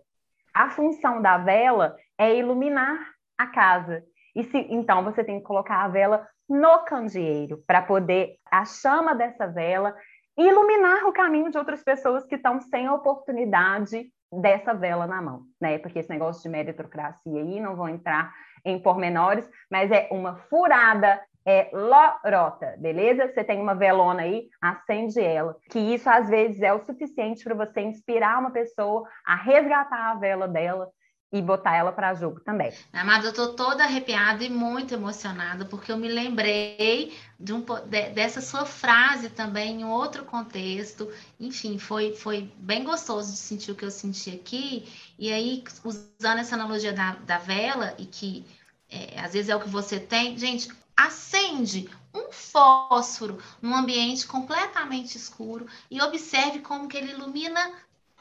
A 0.54 0.70
função 0.70 1.22
da 1.22 1.38
vela 1.38 1.96
é 2.18 2.36
iluminar 2.36 2.98
a 3.38 3.46
casa. 3.46 4.02
E 4.34 4.44
se, 4.44 4.58
então 4.70 5.02
você 5.04 5.24
tem 5.24 5.38
que 5.38 5.44
colocar 5.46 5.84
a 5.84 5.88
vela 5.88 6.26
no 6.48 6.84
candeeiro 6.84 7.62
para 7.66 7.82
poder 7.82 8.36
a 8.50 8.64
chama 8.64 9.14
dessa 9.14 9.46
vela 9.46 9.94
iluminar 10.36 11.06
o 11.06 11.12
caminho 11.12 11.50
de 11.50 11.58
outras 11.58 11.82
pessoas 11.82 12.24
que 12.24 12.36
estão 12.36 12.60
sem 12.60 12.86
a 12.86 12.94
oportunidade 12.94 14.10
dessa 14.32 14.72
vela 14.72 15.06
na 15.06 15.20
mão, 15.20 15.42
né? 15.60 15.78
Porque 15.78 15.98
esse 15.98 16.10
negócio 16.10 16.42
de 16.42 16.48
meritocracia 16.48 17.40
aí 17.40 17.60
não 17.60 17.76
vão 17.76 17.88
entrar 17.88 18.32
em 18.64 18.78
pormenores, 18.78 19.48
mas 19.70 19.90
é 19.90 20.08
uma 20.10 20.36
furada, 20.48 21.20
é 21.44 21.70
lorota, 21.72 22.74
beleza? 22.78 23.28
Você 23.28 23.42
tem 23.42 23.60
uma 23.60 23.74
velona 23.74 24.22
aí, 24.22 24.48
acende 24.60 25.20
ela. 25.20 25.56
Que 25.70 25.78
isso 25.78 26.08
às 26.08 26.28
vezes 26.28 26.60
é 26.60 26.72
o 26.72 26.84
suficiente 26.84 27.42
para 27.44 27.54
você 27.54 27.80
inspirar 27.80 28.38
uma 28.38 28.50
pessoa 28.50 29.08
a 29.24 29.34
resgatar 29.34 30.10
a 30.10 30.14
vela 30.14 30.46
dela 30.46 30.90
e 31.32 31.40
botar 31.40 31.76
ela 31.76 31.92
para 31.92 32.12
jogo 32.14 32.40
também. 32.40 32.72
Amada, 32.92 33.26
eu 33.28 33.32
tô 33.32 33.52
toda 33.54 33.84
arrepiada 33.84 34.42
e 34.42 34.50
muito 34.50 34.94
emocionada, 34.94 35.64
porque 35.64 35.92
eu 35.92 35.96
me 35.96 36.08
lembrei 36.08 37.16
de 37.38 37.52
um, 37.52 37.60
de, 37.60 38.10
dessa 38.10 38.40
sua 38.40 38.66
frase 38.66 39.30
também 39.30 39.80
em 39.80 39.84
outro 39.84 40.24
contexto. 40.24 41.08
Enfim, 41.38 41.78
foi, 41.78 42.14
foi 42.14 42.52
bem 42.56 42.82
gostoso 42.82 43.30
de 43.30 43.38
sentir 43.38 43.70
o 43.70 43.76
que 43.76 43.84
eu 43.84 43.92
senti 43.92 44.30
aqui. 44.30 44.88
E 45.16 45.32
aí, 45.32 45.62
usando 45.84 46.40
essa 46.40 46.56
analogia 46.56 46.92
da, 46.92 47.12
da 47.12 47.38
vela, 47.38 47.94
e 47.96 48.06
que 48.06 48.44
é, 48.90 49.20
às 49.20 49.32
vezes 49.32 49.48
é 49.48 49.56
o 49.56 49.60
que 49.60 49.68
você 49.68 50.00
tem, 50.00 50.36
gente, 50.36 50.68
acende 50.96 51.88
um 52.12 52.32
fósforo 52.32 53.38
num 53.62 53.74
ambiente 53.74 54.26
completamente 54.26 55.16
escuro 55.16 55.66
e 55.90 56.00
observe 56.02 56.58
como 56.58 56.88
que 56.88 56.96
ele 56.96 57.12
ilumina 57.12 57.72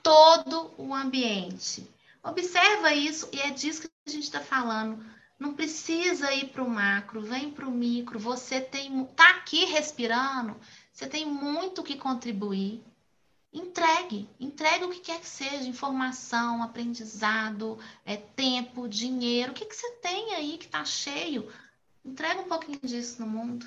todo 0.03 0.71
o 0.77 0.93
ambiente. 0.93 1.89
Observa 2.23 2.93
isso 2.93 3.27
e 3.31 3.39
é 3.39 3.49
disso 3.49 3.81
que 3.81 3.89
a 4.07 4.11
gente 4.11 4.23
está 4.23 4.39
falando. 4.39 5.03
Não 5.39 5.53
precisa 5.53 6.33
ir 6.33 6.49
para 6.49 6.63
o 6.63 6.69
macro, 6.69 7.21
vem 7.21 7.49
para 7.49 7.67
o 7.67 7.71
micro. 7.71 8.19
Você 8.19 8.59
tem, 8.59 9.05
tá 9.15 9.29
aqui 9.31 9.65
respirando, 9.65 10.55
você 10.91 11.07
tem 11.07 11.25
muito 11.25 11.83
que 11.83 11.97
contribuir. 11.97 12.83
Entregue, 13.51 14.29
entregue 14.39 14.83
o 14.85 14.89
que 14.91 14.99
quer 14.99 15.19
que 15.19 15.27
seja, 15.27 15.67
informação, 15.67 16.61
aprendizado, 16.61 17.79
é, 18.05 18.15
tempo, 18.15 18.87
dinheiro, 18.87 19.51
o 19.51 19.55
que, 19.55 19.65
que 19.65 19.75
você 19.75 19.91
tem 19.93 20.35
aí 20.35 20.57
que 20.57 20.65
está 20.65 20.85
cheio. 20.85 21.51
Entrega 22.05 22.41
um 22.41 22.47
pouquinho 22.47 22.79
disso 22.83 23.21
no 23.21 23.27
mundo. 23.27 23.65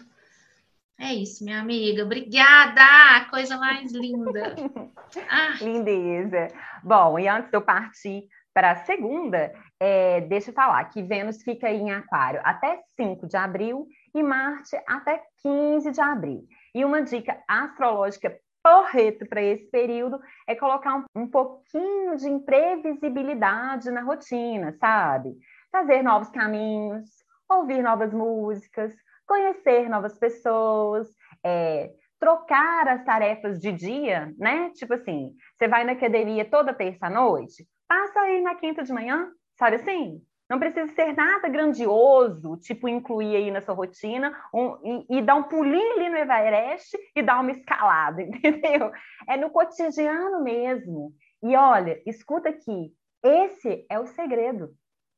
É 0.99 1.13
isso, 1.13 1.43
minha 1.43 1.61
amiga. 1.61 2.05
Obrigada! 2.05 3.29
Coisa 3.29 3.57
mais 3.57 3.93
linda. 3.93 4.55
Ah. 5.29 5.59
Lindeza. 5.61 6.49
Bom, 6.83 7.19
e 7.19 7.29
antes 7.29 7.51
de 7.51 7.57
eu 7.59 7.61
partir 7.61 8.27
para 8.55 8.71
a 8.71 8.77
segunda, 8.77 9.53
é, 9.79 10.23
deixa 10.23 10.49
eu 10.49 10.55
falar 10.55 10.83
que 10.87 11.03
Vênus 11.03 11.43
fica 11.43 11.71
em 11.71 11.91
Aquário 11.91 12.41
até 12.45 12.81
5 12.97 13.29
de 13.29 13.37
abril 13.37 13.87
e 14.15 14.23
Marte 14.23 14.75
até 14.87 15.23
15 15.43 15.91
de 15.91 16.01
abril. 16.01 16.49
E 16.75 16.83
uma 16.83 17.03
dica 17.03 17.39
astrológica 17.47 18.35
porreto 18.63 19.27
para 19.27 19.43
esse 19.43 19.69
período 19.71 20.21
é 20.47 20.55
colocar 20.55 20.97
um, 20.97 21.23
um 21.23 21.27
pouquinho 21.29 22.17
de 22.17 22.29
imprevisibilidade 22.29 23.91
na 23.91 24.03
rotina, 24.03 24.73
sabe? 24.79 25.35
Fazer 25.71 26.03
novos 26.03 26.31
caminhos, 26.31 27.09
ouvir 27.49 27.83
novas 27.83 28.13
músicas, 28.13 28.95
conhecer 29.27 29.89
novas 29.89 30.19
pessoas, 30.19 31.09
é, 31.45 31.91
trocar 32.19 32.87
as 32.89 33.05
tarefas 33.05 33.59
de 33.59 33.73
dia, 33.73 34.33
né? 34.39 34.71
Tipo 34.71 34.95
assim, 34.95 35.35
você 35.59 35.67
vai 35.67 35.85
na 35.85 35.93
academia 35.93 36.49
toda 36.49 36.73
terça 36.73 37.07
à 37.07 37.11
noite, 37.11 37.67
passa 37.89 38.21
aí 38.21 38.41
na 38.41 38.55
quinta 38.55 38.83
de 38.83 38.93
manhã, 38.93 39.33
sabe 39.59 39.77
assim? 39.77 40.23
Não 40.53 40.59
precisa 40.59 40.87
ser 40.93 41.17
nada 41.17 41.49
grandioso, 41.49 42.59
tipo 42.59 42.87
incluir 42.87 43.37
aí 43.37 43.51
na 43.51 43.63
sua 43.63 43.75
rotina 43.75 44.39
um, 44.53 45.07
e, 45.09 45.17
e, 45.17 45.23
dar 45.23 45.37
um 45.37 45.45
pulinho 45.45 45.95
ali 45.95 46.11
no 46.11 46.19
Everest 46.19 46.95
e 47.17 47.23
dar 47.23 47.41
uma 47.41 47.53
escalada, 47.53 48.21
entendeu? 48.21 48.93
É 49.27 49.39
no 49.39 49.49
cotidiano 49.49 50.45
mesmo. 50.45 51.15
E 51.43 51.57
olha, 51.57 52.03
escuta 52.05 52.51
aqui, 52.51 52.93
esse 53.25 53.87
é 53.89 53.99
o 53.99 54.05
segredo, 54.05 54.69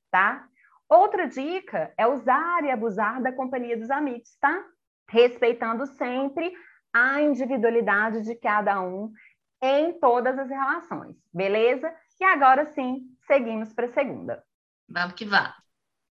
tá? 0.09 0.47
Outra 0.89 1.27
dica 1.27 1.93
é 1.99 2.07
usar 2.07 2.63
e 2.63 2.71
abusar 2.71 3.21
da 3.21 3.33
companhia 3.33 3.77
dos 3.77 3.91
amigos, 3.91 4.37
tá? 4.41 4.65
Respeitando 5.11 5.85
sempre 5.85 6.55
a 6.93 7.21
individualidade 7.21 8.23
de 8.23 8.37
cada 8.37 8.81
um 8.81 9.11
em 9.61 9.99
todas 9.99 10.39
as 10.39 10.49
relações, 10.49 11.17
beleza? 11.35 11.93
E 12.21 12.25
agora 12.25 12.67
sim, 12.67 13.01
seguimos 13.27 13.73
para 13.73 13.87
a 13.87 13.93
segunda. 13.93 14.45
Vamos 14.89 15.15
que 15.15 15.25
vá. 15.25 15.55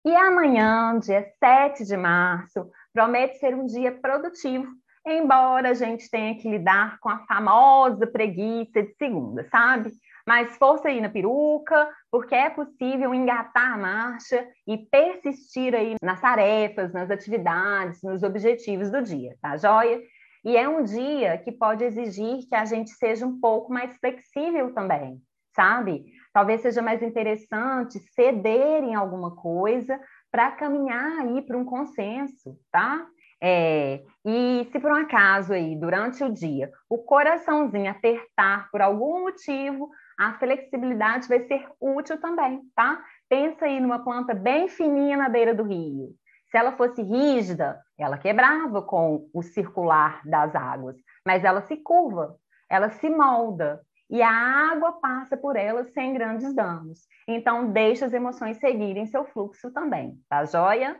E 0.05 0.15
amanhã, 0.15 0.97
dia 0.99 1.25
7 1.39 1.83
de 1.85 1.97
março, 1.97 2.69
promete 2.93 3.37
ser 3.37 3.53
um 3.53 3.65
dia 3.65 3.91
produtivo, 3.91 4.67
embora 5.05 5.69
a 5.69 5.73
gente 5.73 6.09
tenha 6.09 6.35
que 6.35 6.49
lidar 6.49 6.99
com 6.99 7.09
a 7.09 7.19
famosa 7.25 8.07
preguiça 8.07 8.81
de 8.81 8.93
segunda, 8.95 9.47
sabe? 9.49 9.91
Mas 10.25 10.55
força 10.57 10.87
aí 10.87 11.01
na 11.01 11.09
peruca, 11.09 11.89
porque 12.11 12.35
é 12.35 12.49
possível 12.49 13.13
engatar 13.13 13.73
a 13.73 13.77
marcha 13.77 14.47
e 14.67 14.77
persistir 14.77 15.73
aí 15.73 15.95
nas 16.01 16.21
tarefas, 16.21 16.93
nas 16.93 17.09
atividades, 17.09 18.01
nos 18.03 18.23
objetivos 18.23 18.91
do 18.91 19.01
dia, 19.01 19.35
tá 19.41 19.57
joia? 19.57 19.99
E 20.45 20.55
é 20.55 20.69
um 20.69 20.83
dia 20.83 21.37
que 21.39 21.51
pode 21.51 21.83
exigir 21.83 22.47
que 22.47 22.55
a 22.55 22.63
gente 22.63 22.91
seja 22.91 23.25
um 23.25 23.39
pouco 23.39 23.73
mais 23.73 23.97
flexível 23.97 24.73
também, 24.73 25.21
sabe? 25.53 26.05
Talvez 26.33 26.61
seja 26.61 26.81
mais 26.81 27.01
interessante 27.01 27.99
ceder 28.13 28.83
em 28.83 28.95
alguma 28.95 29.35
coisa 29.35 29.99
para 30.31 30.51
caminhar 30.51 31.21
aí 31.21 31.41
para 31.41 31.57
um 31.57 31.65
consenso, 31.65 32.57
tá? 32.71 33.05
É, 33.41 34.03
e 34.25 34.67
se 34.71 34.79
por 34.79 34.91
um 34.91 34.95
acaso 34.95 35.53
aí, 35.53 35.75
durante 35.75 36.23
o 36.23 36.31
dia, 36.31 36.69
o 36.89 36.97
coraçãozinho 36.97 37.89
apertar 37.89 38.69
por 38.69 38.81
algum 38.81 39.21
motivo, 39.21 39.89
a 40.19 40.33
flexibilidade 40.33 41.27
vai 41.27 41.39
ser 41.47 41.65
útil 41.79 42.19
também, 42.19 42.61
tá? 42.75 43.01
Pensa 43.29 43.65
aí 43.65 43.79
numa 43.79 44.03
planta 44.03 44.33
bem 44.33 44.67
fininha 44.67 45.15
na 45.15 45.29
beira 45.29 45.55
do 45.55 45.63
rio. 45.63 46.09
Se 46.51 46.57
ela 46.57 46.73
fosse 46.73 47.01
rígida, 47.01 47.79
ela 47.97 48.17
quebrava 48.17 48.81
com 48.81 49.29
o 49.33 49.41
circular 49.41 50.21
das 50.25 50.53
águas, 50.55 50.97
mas 51.25 51.43
ela 51.43 51.61
se 51.61 51.77
curva, 51.77 52.35
ela 52.69 52.89
se 52.89 53.09
molda 53.09 53.81
e 54.09 54.21
a 54.21 54.31
água 54.31 54.93
passa 54.93 55.37
por 55.37 55.55
ela 55.55 55.83
sem 55.85 56.13
grandes 56.13 56.53
danos. 56.55 57.07
Então, 57.27 57.71
deixa 57.71 58.05
as 58.05 58.13
emoções 58.13 58.57
seguirem 58.57 59.05
seu 59.05 59.23
fluxo 59.25 59.71
também, 59.71 60.19
tá 60.27 60.45
joia? 60.45 60.99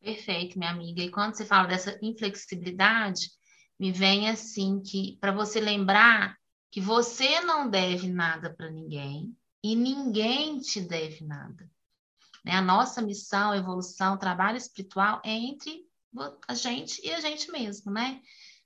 Perfeito, 0.00 0.58
minha 0.58 0.70
amiga. 0.70 1.02
E 1.02 1.10
quando 1.10 1.34
você 1.34 1.44
fala 1.44 1.66
dessa 1.66 1.98
inflexibilidade, 2.00 3.30
me 3.78 3.90
vem 3.90 4.28
assim 4.30 4.80
que 4.80 5.18
para 5.20 5.32
você 5.32 5.60
lembrar 5.60 6.36
que 6.70 6.80
você 6.80 7.40
não 7.40 7.68
deve 7.68 8.08
nada 8.08 8.54
para 8.54 8.70
ninguém 8.70 9.36
e 9.62 9.74
ninguém 9.74 10.58
te 10.60 10.80
deve 10.80 11.24
nada. 11.24 11.68
Né? 12.44 12.52
A 12.52 12.62
nossa 12.62 13.02
missão, 13.02 13.54
evolução, 13.54 14.16
trabalho 14.16 14.56
espiritual 14.56 15.20
é 15.24 15.32
entre 15.32 15.84
a 16.46 16.54
gente 16.54 17.04
e 17.04 17.12
a 17.12 17.20
gente 17.20 17.50
mesmo, 17.50 17.90
né? 17.90 18.20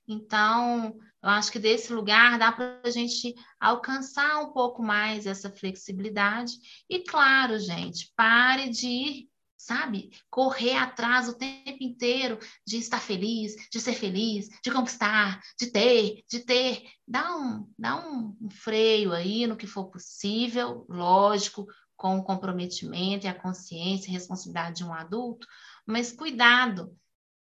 Então, 0.07 0.97
eu 1.23 1.29
acho 1.29 1.51
que 1.51 1.59
desse 1.59 1.93
lugar 1.93 2.39
dá 2.39 2.51
para 2.51 2.81
a 2.83 2.89
gente 2.89 3.35
alcançar 3.59 4.39
um 4.39 4.51
pouco 4.51 4.81
mais 4.81 5.27
essa 5.27 5.51
flexibilidade. 5.51 6.53
E 6.89 6.99
claro, 6.99 7.59
gente, 7.59 8.11
pare 8.15 8.69
de 8.69 8.87
ir, 8.87 9.29
sabe, 9.55 10.09
correr 10.31 10.75
atrás 10.77 11.29
o 11.29 11.37
tempo 11.37 11.83
inteiro 11.83 12.39
de 12.65 12.77
estar 12.77 12.99
feliz, 12.99 13.53
de 13.71 13.79
ser 13.79 13.93
feliz, 13.93 14.49
de 14.63 14.71
conquistar, 14.71 15.39
de 15.59 15.67
ter, 15.67 16.23
de 16.27 16.39
ter. 16.39 16.83
Dá 17.07 17.37
um, 17.37 17.71
dá 17.77 17.97
um, 17.97 18.35
freio 18.49 19.13
aí 19.13 19.45
no 19.45 19.55
que 19.55 19.67
for 19.67 19.91
possível, 19.91 20.85
lógico, 20.89 21.67
com 21.95 22.17
o 22.17 22.23
comprometimento 22.23 23.27
e 23.27 23.29
a 23.29 23.39
consciência 23.39 24.09
e 24.09 24.13
responsabilidade 24.13 24.77
de 24.77 24.83
um 24.83 24.91
adulto, 24.91 25.45
mas 25.85 26.11
cuidado, 26.11 26.97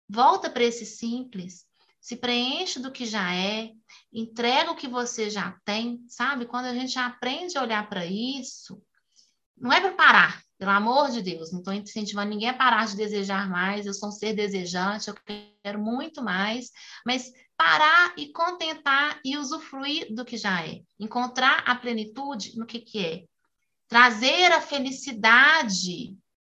volta 0.07 0.47
para 0.47 0.63
esse 0.63 0.85
simples, 0.85 1.65
se 2.03 2.17
preenche 2.17 2.81
do 2.81 2.91
que 2.91 3.05
já 3.05 3.33
é, 3.33 3.71
entrega 4.11 4.69
o 4.69 4.75
que 4.75 4.89
você 4.89 5.29
já 5.29 5.57
tem, 5.63 6.03
sabe? 6.09 6.45
Quando 6.45 6.65
a 6.65 6.73
gente 6.73 6.99
aprende 6.99 7.57
a 7.57 7.61
olhar 7.61 7.87
para 7.87 8.05
isso, 8.05 8.83
não 9.57 9.71
é 9.71 9.79
para 9.79 9.93
parar, 9.93 10.43
pelo 10.57 10.71
amor 10.71 11.11
de 11.11 11.21
Deus, 11.21 11.53
não 11.53 11.59
estou 11.59 11.73
incentivando 11.73 12.29
ninguém 12.29 12.49
a 12.49 12.53
parar 12.53 12.85
de 12.87 12.97
desejar 12.97 13.49
mais, 13.49 13.85
eu 13.85 13.93
sou 13.93 14.09
um 14.09 14.11
ser 14.11 14.33
desejante, 14.33 15.07
eu 15.07 15.15
quero 15.63 15.79
muito 15.79 16.21
mais, 16.21 16.71
mas 17.05 17.31
parar 17.55 18.13
e 18.17 18.33
contentar 18.33 19.21
e 19.23 19.37
usufruir 19.37 20.13
do 20.13 20.25
que 20.25 20.35
já 20.35 20.61
é, 20.61 20.81
encontrar 20.99 21.63
a 21.65 21.73
plenitude 21.73 22.57
no 22.57 22.65
que, 22.65 22.81
que 22.81 23.05
é, 23.05 23.23
trazer 23.87 24.51
a 24.51 24.59
felicidade 24.59 26.17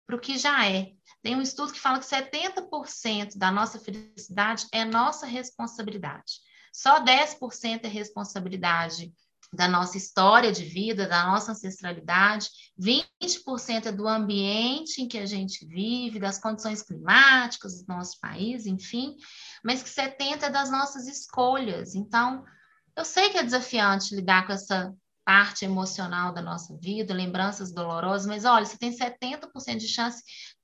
para 0.07 0.15
o 0.15 0.19
que 0.19 0.37
já 0.37 0.65
é. 0.65 0.93
Tem 1.23 1.35
um 1.35 1.41
estudo 1.41 1.71
que 1.71 1.79
fala 1.79 1.99
que 1.99 2.05
70% 2.05 3.37
da 3.37 3.49
nossa 3.49 3.79
felicidade 3.79 4.67
é 4.73 4.83
nossa 4.83 5.25
responsabilidade. 5.25 6.41
Só 6.73 7.03
10% 7.03 7.85
é 7.85 7.87
responsabilidade 7.87 9.13
da 9.53 9.67
nossa 9.67 9.97
história 9.97 10.51
de 10.51 10.65
vida, 10.65 11.07
da 11.07 11.27
nossa 11.27 11.51
ancestralidade, 11.51 12.49
20% 12.77 13.85
é 13.85 13.91
do 13.91 14.07
ambiente 14.07 15.01
em 15.01 15.07
que 15.07 15.17
a 15.17 15.25
gente 15.25 15.65
vive, 15.65 16.19
das 16.19 16.39
condições 16.39 16.81
climáticas 16.81 17.83
do 17.83 17.93
nosso 17.93 18.19
país, 18.19 18.65
enfim, 18.65 19.15
mas 19.63 19.83
que 19.83 19.89
70% 19.89 20.43
é 20.43 20.49
das 20.49 20.71
nossas 20.71 21.07
escolhas. 21.07 21.93
Então, 21.93 22.43
eu 22.97 23.05
sei 23.05 23.29
que 23.29 23.37
é 23.37 23.43
desafiante 23.43 24.15
lidar 24.15 24.45
com 24.45 24.53
essa 24.53 24.93
parte 25.23 25.63
emocional 25.63 26.33
da 26.33 26.41
nossa 26.41 26.75
vida, 26.77 27.13
lembranças 27.13 27.71
dolorosas, 27.71 28.27
mas 28.27 28.43
olha, 28.43 28.65
você 28.65 28.77
tem 28.77 28.91
70% 28.91 29.77
de 29.77 29.87
chance 29.87 30.21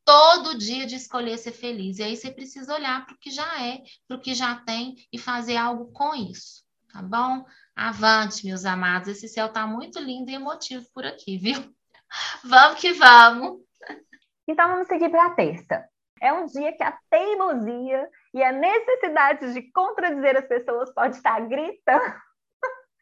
todo 0.10 0.58
dia 0.58 0.88
de 0.88 0.95
escolher 0.95 1.38
ser 1.38 1.52
feliz. 1.52 2.00
E 2.00 2.04
aí 2.04 2.17
você 2.17 2.32
precisa 2.32 2.74
olhar 2.74 3.06
para 3.06 3.13
o 3.13 3.17
que 3.19 3.30
já 3.30 3.63
é, 3.63 3.84
para 4.08 4.17
o 4.17 4.19
que 4.19 4.34
já 4.34 4.56
tem 4.56 4.95
e 5.13 5.19
fazer 5.19 5.56
algo 5.56 5.91
com 5.91 6.15
isso, 6.15 6.63
tá 6.91 7.00
bom? 7.00 7.45
Avante, 7.76 8.43
meus 8.43 8.65
amados. 8.65 9.08
Esse 9.08 9.28
céu 9.28 9.45
está 9.45 9.67
muito 9.67 10.00
lindo 10.00 10.32
e 10.32 10.34
emotivo 10.34 10.84
por 10.95 11.06
aqui, 11.06 11.38
viu? 11.38 11.63
Vamos 12.43 12.82
que 12.82 12.91
vamos! 12.93 13.60
Então 14.48 14.67
vamos 14.67 14.88
seguir 14.88 15.10
para 15.10 15.28
a 15.28 15.36
terça. 15.36 15.88
É 16.19 16.34
um 16.34 16.48
dia 16.48 16.76
que 16.76 16.82
a 16.82 16.98
teimosia 17.08 18.10
e 18.34 18.41
a 18.41 18.52
necessidade 18.52 19.54
de 19.54 19.72
contradizer 19.72 20.38
as 20.38 20.48
pessoas 20.48 20.91
pode 20.91 21.17
estar 21.17 21.39
gritando 21.48 22.15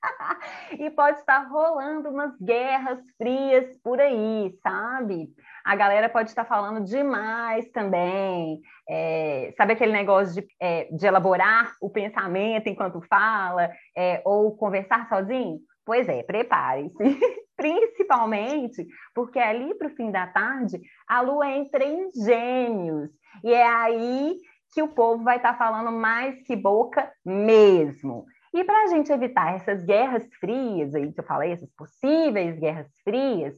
e 0.77 0.89
pode 0.89 1.19
estar 1.19 1.47
rolando 1.47 2.09
umas 2.09 2.37
guerras 2.41 2.99
frias 3.17 3.77
por 3.81 3.97
aí, 4.01 4.53
sabe? 4.61 5.33
A 5.67 5.75
galera 5.75 6.07
pode 6.07 6.29
estar 6.29 6.45
falando 6.45 6.85
demais 6.85 7.69
também. 7.71 8.61
É, 8.87 9.53
sabe 9.57 9.73
aquele 9.73 9.91
negócio 9.91 10.41
de, 10.41 10.47
é, 10.61 10.85
de, 10.85 11.05
elaborar 11.05 11.75
o 11.81 11.89
pensamento 11.89 12.69
enquanto 12.69 13.01
fala, 13.01 13.69
é, 13.93 14.21
ou 14.23 14.55
conversar 14.55 15.09
sozinho? 15.09 15.59
Pois 15.85 16.07
é, 16.07 16.23
prepare-se. 16.23 16.95
Principalmente 17.57 18.87
porque 19.13 19.39
ali 19.39 19.73
para 19.73 19.87
o 19.87 19.95
fim 19.95 20.09
da 20.09 20.25
tarde 20.27 20.79
a 21.05 21.19
lua 21.19 21.51
entra 21.51 21.83
em 21.83 22.11
gêmeos. 22.13 23.09
E 23.43 23.53
é 23.53 23.67
aí 23.67 24.37
que 24.71 24.81
o 24.81 24.87
povo 24.87 25.21
vai 25.25 25.35
estar 25.35 25.57
falando 25.57 25.91
mais 25.91 26.41
que 26.43 26.55
boca 26.55 27.11
mesmo. 27.25 28.25
E 28.53 28.63
para 28.63 28.83
a 28.83 28.87
gente 28.87 29.11
evitar 29.11 29.53
essas 29.53 29.83
guerras 29.83 30.25
frias 30.39 30.95
aí 30.95 31.11
que 31.11 31.19
eu 31.19 31.25
falei, 31.25 31.51
essas 31.51 31.73
possíveis 31.73 32.57
guerras 32.57 32.87
frias, 33.03 33.53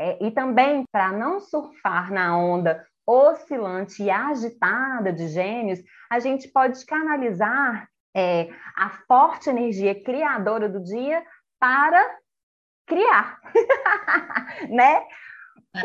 é, 0.00 0.16
e 0.18 0.30
também 0.30 0.84
para 0.90 1.12
não 1.12 1.38
surfar 1.38 2.10
na 2.10 2.34
onda 2.34 2.86
oscilante 3.06 4.02
e 4.02 4.10
agitada 4.10 5.12
de 5.12 5.28
gênios, 5.28 5.78
a 6.10 6.18
gente 6.18 6.48
pode 6.48 6.86
canalizar 6.86 7.86
é, 8.16 8.48
a 8.74 8.88
forte 9.06 9.50
energia 9.50 9.94
criadora 10.02 10.70
do 10.70 10.82
dia 10.82 11.22
para 11.60 12.16
criar, 12.86 13.38
né? 14.70 15.04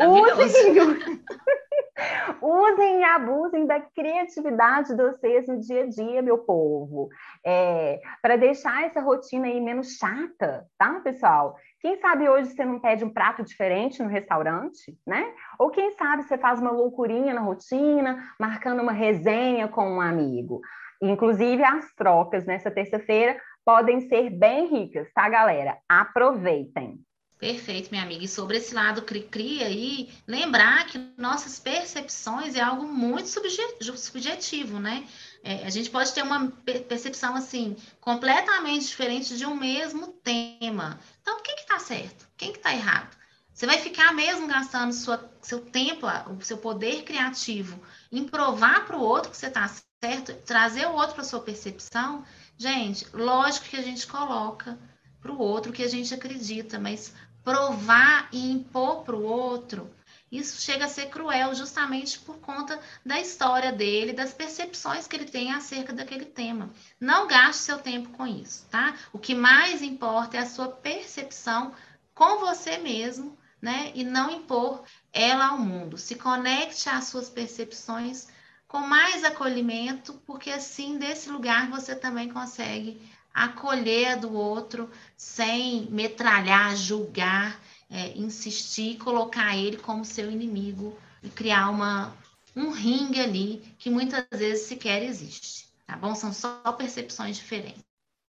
Usem, 0.08 0.74
usem 2.42 3.00
e 3.00 3.04
abusem 3.04 3.66
da 3.66 3.80
criatividade 3.80 4.96
de 4.96 5.02
vocês 5.02 5.46
no 5.46 5.60
dia 5.60 5.84
a 5.84 5.88
dia, 5.88 6.22
meu 6.22 6.38
povo, 6.38 7.08
é, 7.44 8.00
para 8.20 8.36
deixar 8.36 8.84
essa 8.84 9.00
rotina 9.00 9.46
aí 9.46 9.60
menos 9.60 9.96
chata, 9.96 10.66
tá, 10.78 11.00
pessoal? 11.00 11.56
Quem 11.80 12.00
sabe 12.00 12.28
hoje 12.28 12.50
você 12.50 12.64
não 12.64 12.80
pede 12.80 13.04
um 13.04 13.10
prato 13.10 13.44
diferente 13.44 14.02
no 14.02 14.08
restaurante, 14.08 14.96
né? 15.06 15.32
Ou 15.58 15.70
quem 15.70 15.92
sabe 15.92 16.22
você 16.22 16.38
faz 16.38 16.60
uma 16.60 16.70
loucurinha 16.70 17.34
na 17.34 17.40
rotina, 17.40 18.32
marcando 18.40 18.80
uma 18.80 18.92
resenha 18.92 19.68
com 19.68 19.96
um 19.96 20.00
amigo. 20.00 20.60
Inclusive, 21.02 21.62
as 21.62 21.94
trocas 21.94 22.46
nessa 22.46 22.70
terça-feira 22.70 23.38
podem 23.64 24.08
ser 24.08 24.30
bem 24.30 24.66
ricas, 24.68 25.12
tá, 25.12 25.28
galera? 25.28 25.76
Aproveitem! 25.88 26.98
Perfeito, 27.38 27.90
minha 27.90 28.02
amiga. 28.02 28.24
E 28.24 28.28
sobre 28.28 28.56
esse 28.56 28.74
lado 28.74 29.02
cri-cri 29.02 29.62
aí, 29.62 30.08
lembrar 30.26 30.86
que 30.86 30.98
nossas 31.18 31.58
percepções 31.58 32.54
é 32.54 32.60
algo 32.60 32.86
muito 32.86 33.28
subjetivo, 33.28 34.78
né? 34.78 35.06
É, 35.46 35.64
a 35.64 35.70
gente 35.70 35.88
pode 35.90 36.12
ter 36.12 36.22
uma 36.22 36.50
percepção, 36.88 37.36
assim, 37.36 37.76
completamente 38.00 38.88
diferente 38.88 39.36
de 39.36 39.46
um 39.46 39.54
mesmo 39.54 40.08
tema. 40.08 40.98
Então, 41.22 41.38
o 41.38 41.40
que 41.40 41.52
está 41.52 41.78
certo? 41.78 42.28
Quem 42.36 42.50
que 42.50 42.58
está 42.58 42.74
errado? 42.74 43.16
Você 43.54 43.64
vai 43.64 43.78
ficar 43.78 44.12
mesmo 44.12 44.48
gastando 44.48 44.92
sua, 44.92 45.32
seu 45.40 45.60
tempo, 45.60 46.04
o 46.36 46.44
seu 46.44 46.58
poder 46.58 47.04
criativo 47.04 47.80
em 48.10 48.24
provar 48.24 48.86
para 48.86 48.96
o 48.96 49.00
outro 49.00 49.30
que 49.30 49.36
você 49.36 49.46
está 49.46 49.70
certo, 50.02 50.34
trazer 50.44 50.88
o 50.88 50.94
outro 50.94 51.14
para 51.14 51.22
sua 51.22 51.40
percepção? 51.40 52.24
Gente, 52.58 53.06
lógico 53.12 53.68
que 53.68 53.76
a 53.76 53.82
gente 53.82 54.04
coloca 54.04 54.76
para 55.20 55.30
o 55.30 55.38
outro 55.38 55.72
que 55.72 55.84
a 55.84 55.88
gente 55.88 56.12
acredita, 56.12 56.80
mas 56.80 57.14
provar 57.44 58.28
e 58.32 58.50
impor 58.50 59.04
para 59.04 59.14
o 59.14 59.22
outro, 59.22 59.94
isso 60.30 60.60
chega 60.60 60.86
a 60.86 60.88
ser 60.88 61.06
cruel 61.06 61.54
justamente 61.54 62.18
por 62.18 62.38
conta 62.38 62.80
da 63.04 63.20
história 63.20 63.72
dele, 63.72 64.12
das 64.12 64.32
percepções 64.32 65.06
que 65.06 65.14
ele 65.14 65.26
tem 65.26 65.52
acerca 65.52 65.92
daquele 65.92 66.24
tema. 66.24 66.70
Não 67.00 67.28
gaste 67.28 67.62
seu 67.62 67.78
tempo 67.78 68.08
com 68.10 68.26
isso, 68.26 68.66
tá? 68.70 68.96
O 69.12 69.18
que 69.18 69.34
mais 69.34 69.82
importa 69.82 70.36
é 70.36 70.40
a 70.40 70.46
sua 70.46 70.68
percepção 70.68 71.72
com 72.12 72.38
você 72.38 72.78
mesmo, 72.78 73.38
né? 73.62 73.92
E 73.94 74.02
não 74.02 74.30
impor 74.30 74.82
ela 75.12 75.48
ao 75.48 75.58
mundo. 75.58 75.96
Se 75.96 76.16
conecte 76.16 76.88
às 76.88 77.04
suas 77.04 77.28
percepções 77.28 78.26
com 78.66 78.80
mais 78.80 79.22
acolhimento, 79.22 80.14
porque 80.26 80.50
assim, 80.50 80.98
desse 80.98 81.30
lugar, 81.30 81.70
você 81.70 81.94
também 81.94 82.28
consegue 82.28 83.00
acolher 83.32 84.16
do 84.16 84.32
outro 84.32 84.90
sem 85.16 85.86
metralhar, 85.90 86.74
julgar, 86.74 87.60
é, 87.90 88.16
insistir, 88.16 88.98
colocar 88.98 89.56
ele 89.56 89.76
como 89.76 90.04
seu 90.04 90.30
inimigo 90.30 90.96
e 91.22 91.28
criar 91.28 91.70
uma, 91.70 92.12
um 92.54 92.70
ringue 92.70 93.20
ali 93.20 93.62
que 93.78 93.90
muitas 93.90 94.24
vezes 94.30 94.66
sequer 94.66 95.02
existe, 95.02 95.68
tá 95.86 95.96
bom? 95.96 96.14
São 96.14 96.32
só 96.32 96.60
percepções 96.72 97.36
diferentes. 97.36 97.84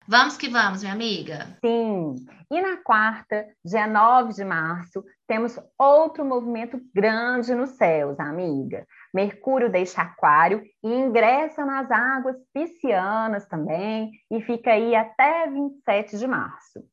Vamos 0.08 0.38
que 0.38 0.48
vamos, 0.48 0.82
minha 0.82 0.94
amiga. 0.94 1.58
Sim. 1.66 2.16
E 2.52 2.62
na 2.62 2.78
quarta, 2.78 3.48
dia 3.64 3.88
9 3.88 4.34
de 4.34 4.46
março, 4.46 5.04
temos 5.28 5.60
outro 5.80 6.24
movimento 6.24 6.80
grande 6.94 7.56
nos 7.56 7.72
céus, 7.72 8.20
amiga. 8.20 8.86
Mercúrio 9.12 9.72
deixa 9.72 10.04
Aquário 10.04 10.62
e 10.84 10.88
ingressa 10.88 11.66
nas 11.66 11.90
águas 11.90 12.36
piscianas 12.54 13.48
também 13.48 14.12
e 14.30 14.42
fica 14.42 14.72
aí 14.74 14.96
até 14.96 15.48
27 15.48 16.20
de 16.20 16.28
março. 16.28 16.84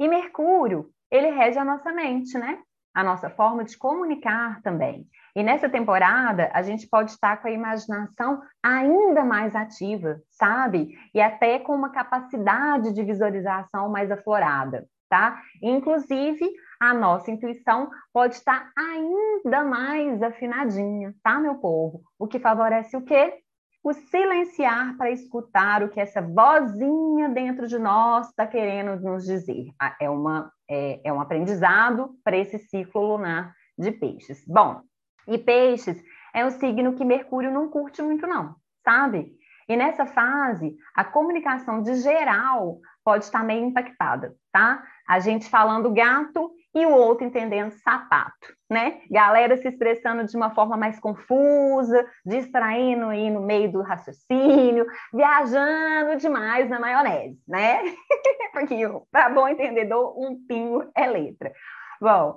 E 0.00 0.08
Mercúrio, 0.08 0.88
ele 1.12 1.30
rege 1.30 1.58
a 1.58 1.64
nossa 1.64 1.92
mente, 1.92 2.36
né? 2.38 2.58
A 2.94 3.04
nossa 3.04 3.30
forma 3.30 3.64
de 3.64 3.76
comunicar 3.76 4.60
também. 4.62 5.06
E 5.36 5.42
nessa 5.42 5.68
temporada, 5.68 6.50
a 6.52 6.62
gente 6.62 6.88
pode 6.88 7.10
estar 7.10 7.40
com 7.40 7.48
a 7.48 7.52
imaginação 7.52 8.42
ainda 8.62 9.24
mais 9.24 9.54
ativa, 9.54 10.20
sabe? 10.30 10.94
E 11.14 11.20
até 11.20 11.58
com 11.58 11.74
uma 11.74 11.90
capacidade 11.90 12.92
de 12.92 13.02
visualização 13.02 13.88
mais 13.90 14.10
aflorada, 14.10 14.86
tá? 15.08 15.40
Inclusive, 15.62 16.50
a 16.80 16.92
nossa 16.92 17.30
intuição 17.30 17.90
pode 18.12 18.34
estar 18.34 18.70
ainda 18.76 19.64
mais 19.64 20.22
afinadinha, 20.22 21.14
tá, 21.22 21.38
meu 21.38 21.54
povo? 21.56 22.02
O 22.18 22.26
que 22.26 22.38
favorece 22.38 22.96
o 22.96 23.02
quê? 23.02 23.38
O 23.84 23.92
silenciar 23.92 24.96
para 24.96 25.10
escutar 25.10 25.82
o 25.82 25.88
que 25.88 26.00
essa 26.00 26.20
vozinha 26.20 27.28
dentro 27.30 27.66
de 27.66 27.78
nós 27.78 28.28
está 28.28 28.46
querendo 28.46 29.00
nos 29.00 29.24
dizer. 29.24 29.66
Ah, 29.80 29.96
é, 30.00 30.10
uma, 30.10 30.52
é, 30.72 31.00
é 31.04 31.12
um 31.12 31.20
aprendizado 31.20 32.16
para 32.24 32.36
esse 32.36 32.58
ciclo 32.58 33.16
lunar 33.16 33.54
de 33.78 33.92
peixes. 33.92 34.42
Bom, 34.46 34.80
e 35.28 35.36
peixes 35.36 36.02
é 36.34 36.44
um 36.46 36.50
signo 36.50 36.94
que 36.94 37.04
Mercúrio 37.04 37.52
não 37.52 37.68
curte 37.68 38.00
muito, 38.00 38.26
não, 38.26 38.56
sabe? 38.82 39.36
E 39.68 39.76
nessa 39.76 40.06
fase, 40.06 40.74
a 40.94 41.04
comunicação 41.04 41.82
de 41.82 41.96
geral 41.96 42.80
pode 43.04 43.24
estar 43.24 43.44
meio 43.44 43.66
impactada, 43.66 44.34
tá? 44.50 44.82
A 45.06 45.20
gente 45.20 45.48
falando 45.48 45.92
gato 45.92 46.50
e 46.74 46.86
o 46.86 46.90
outro 46.90 47.26
entendendo 47.26 47.70
sapato, 47.72 48.54
né? 48.70 49.00
Galera 49.10 49.56
se 49.58 49.68
expressando 49.68 50.24
de 50.24 50.36
uma 50.36 50.54
forma 50.54 50.76
mais 50.76 50.98
confusa, 50.98 52.06
distraindo 52.24 53.06
aí 53.06 53.30
no 53.30 53.42
meio 53.42 53.70
do 53.70 53.82
raciocínio, 53.82 54.86
viajando 55.12 56.16
demais 56.16 56.70
na 56.70 56.80
maionese, 56.80 57.38
né? 57.46 57.82
Porque 58.52 58.88
para 59.10 59.28
bom 59.28 59.48
entendedor, 59.48 60.18
um 60.18 60.44
pingo 60.46 60.90
é 60.94 61.06
letra. 61.06 61.52
Bom, 62.00 62.36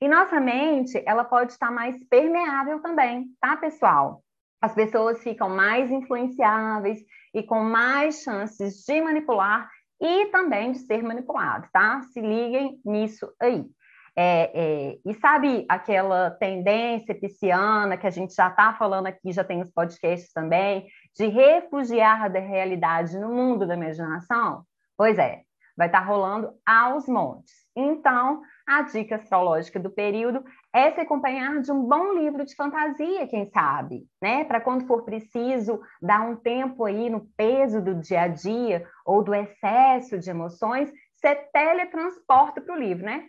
e 0.00 0.08
nossa 0.08 0.40
mente, 0.40 1.02
ela 1.06 1.24
pode 1.24 1.52
estar 1.52 1.70
mais 1.70 1.96
permeável 2.08 2.80
também, 2.80 3.26
tá, 3.40 3.56
pessoal? 3.56 4.22
As 4.60 4.74
pessoas 4.74 5.22
ficam 5.22 5.48
mais 5.50 5.90
influenciáveis 5.90 7.00
e 7.34 7.42
com 7.42 7.60
mais 7.60 8.22
chances 8.22 8.82
de 8.86 9.00
manipular 9.00 9.68
e 10.00 10.26
também 10.26 10.72
de 10.72 10.78
ser 10.78 11.02
manipulado, 11.02 11.68
tá? 11.72 12.02
Se 12.12 12.20
liguem 12.20 12.80
nisso 12.84 13.32
aí. 13.40 13.64
É, 14.16 14.50
é, 14.54 14.98
e 15.04 15.14
sabe 15.14 15.66
aquela 15.68 16.30
tendência 16.30 17.14
pisciana 17.14 17.96
que 17.96 18.06
a 18.06 18.10
gente 18.10 18.32
já 18.32 18.48
está 18.48 18.72
falando 18.74 19.08
aqui, 19.08 19.32
já 19.32 19.42
tem 19.42 19.60
os 19.60 19.72
podcasts 19.72 20.32
também, 20.32 20.86
de 21.16 21.26
refugiar 21.26 22.30
da 22.30 22.38
realidade 22.38 23.18
no 23.18 23.28
mundo 23.28 23.66
da 23.66 23.74
imaginação? 23.74 24.64
Pois 24.96 25.18
é, 25.18 25.42
vai 25.76 25.88
estar 25.88 26.00
rolando 26.00 26.52
aos 26.64 27.06
montes. 27.08 27.52
Então, 27.76 28.40
a 28.66 28.82
dica 28.82 29.16
astrológica 29.16 29.80
do 29.80 29.90
período 29.90 30.44
é 30.72 30.90
se 30.92 31.00
acompanhar 31.00 31.60
de 31.60 31.72
um 31.72 31.82
bom 31.82 32.14
livro 32.14 32.44
de 32.44 32.54
fantasia, 32.54 33.26
quem 33.26 33.50
sabe, 33.50 34.06
né? 34.22 34.44
Para 34.44 34.60
quando 34.60 34.86
for 34.86 35.04
preciso 35.04 35.80
dar 36.00 36.20
um 36.22 36.36
tempo 36.36 36.84
aí 36.84 37.10
no 37.10 37.26
peso 37.36 37.82
do 37.82 37.94
dia 37.94 38.22
a 38.22 38.28
dia 38.28 38.86
ou 39.04 39.22
do 39.22 39.34
excesso 39.34 40.18
de 40.18 40.30
emoções, 40.30 40.92
você 41.16 41.34
teletransporta 41.52 42.60
para 42.60 42.74
o 42.74 42.78
livro, 42.78 43.04
né? 43.04 43.28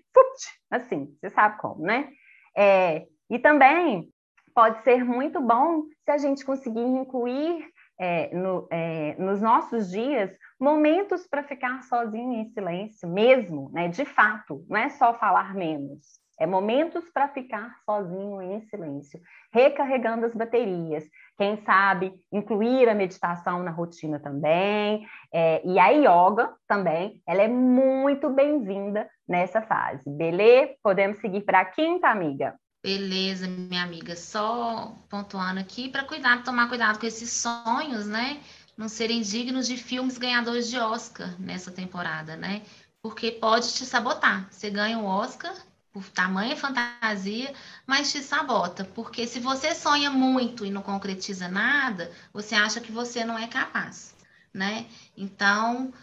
assim, 0.70 1.08
você 1.20 1.30
sabe 1.30 1.58
como, 1.60 1.82
né? 1.82 2.10
É, 2.56 3.06
e 3.30 3.40
também 3.40 4.10
pode 4.54 4.84
ser 4.84 5.04
muito 5.04 5.42
bom 5.42 5.84
se 6.04 6.12
a 6.12 6.18
gente 6.18 6.46
conseguir 6.46 6.82
incluir 6.82 7.66
é, 8.00 8.34
no, 8.36 8.68
é, 8.72 9.16
nos 9.18 9.42
nossos 9.42 9.90
dias 9.90 10.32
momentos 10.60 11.28
para 11.28 11.44
ficar 11.44 11.84
sozinho 11.84 12.34
em 12.34 12.46
silêncio 12.50 13.08
mesmo, 13.08 13.70
né? 13.74 13.88
De 13.88 14.06
fato, 14.06 14.66
não 14.70 14.78
é 14.78 14.90
só 14.90 15.14
falar 15.14 15.54
menos. 15.54 16.20
É 16.38 16.46
momentos 16.46 17.10
para 17.10 17.30
ficar 17.30 17.78
sozinho 17.86 18.42
em 18.42 18.62
silêncio, 18.62 19.22
recarregando 19.54 20.26
as 20.26 20.34
baterias. 20.34 21.06
Quem 21.38 21.64
sabe 21.64 22.14
incluir 22.32 22.90
a 22.90 22.94
meditação 22.94 23.64
na 23.64 23.72
rotina 23.72 24.20
também. 24.20 25.08
É, 25.34 25.62
e 25.66 25.80
a 25.80 25.90
yoga 25.90 26.54
também, 26.68 27.22
ela 27.26 27.42
é 27.42 27.48
muito 27.48 28.30
bem-vinda 28.30 29.10
nessa 29.28 29.62
fase. 29.62 30.10
Beleza? 30.10 30.74
Podemos 30.84 31.18
seguir 31.20 31.42
para 31.42 31.62
a 31.62 31.66
quinta, 31.66 32.10
amiga? 32.10 32.56
Beleza, 32.84 33.48
minha 33.48 33.84
amiga. 33.84 34.16
Só 34.16 34.94
pontuando 35.10 35.60
aqui 35.60 35.90
para 35.90 36.04
cuidar, 36.04 36.44
tomar 36.44 36.68
cuidado 36.68 37.00
com 37.00 37.06
esses 37.08 37.32
sonhos, 37.32 38.06
né? 38.06 38.42
Não 38.78 38.88
serem 38.90 39.22
dignos 39.22 39.68
de 39.68 39.78
filmes 39.78 40.18
ganhadores 40.18 40.68
de 40.68 40.78
Oscar 40.78 41.34
nessa 41.40 41.72
temporada, 41.72 42.36
né? 42.36 42.62
Porque 43.02 43.32
pode 43.32 43.74
te 43.74 43.86
sabotar. 43.86 44.48
Você 44.52 44.70
ganha 44.70 44.98
um 44.98 45.06
Oscar 45.06 45.56
por 45.94 46.10
tamanha 46.10 46.58
fantasia, 46.58 47.54
mas 47.88 48.12
te 48.12 48.22
sabota, 48.22 48.84
porque 48.84 49.26
se 49.26 49.40
você 49.40 49.74
sonha 49.74 50.10
muito 50.10 50.66
e 50.66 50.70
não 50.70 50.82
concretiza 50.82 51.48
nada, 51.48 52.12
você 52.34 52.54
acha 52.54 52.82
que 52.82 52.92
você 52.92 53.24
não 53.24 53.40
é 53.40 53.48
capaz, 53.48 54.14
né? 54.54 54.86
Então, 55.16 55.94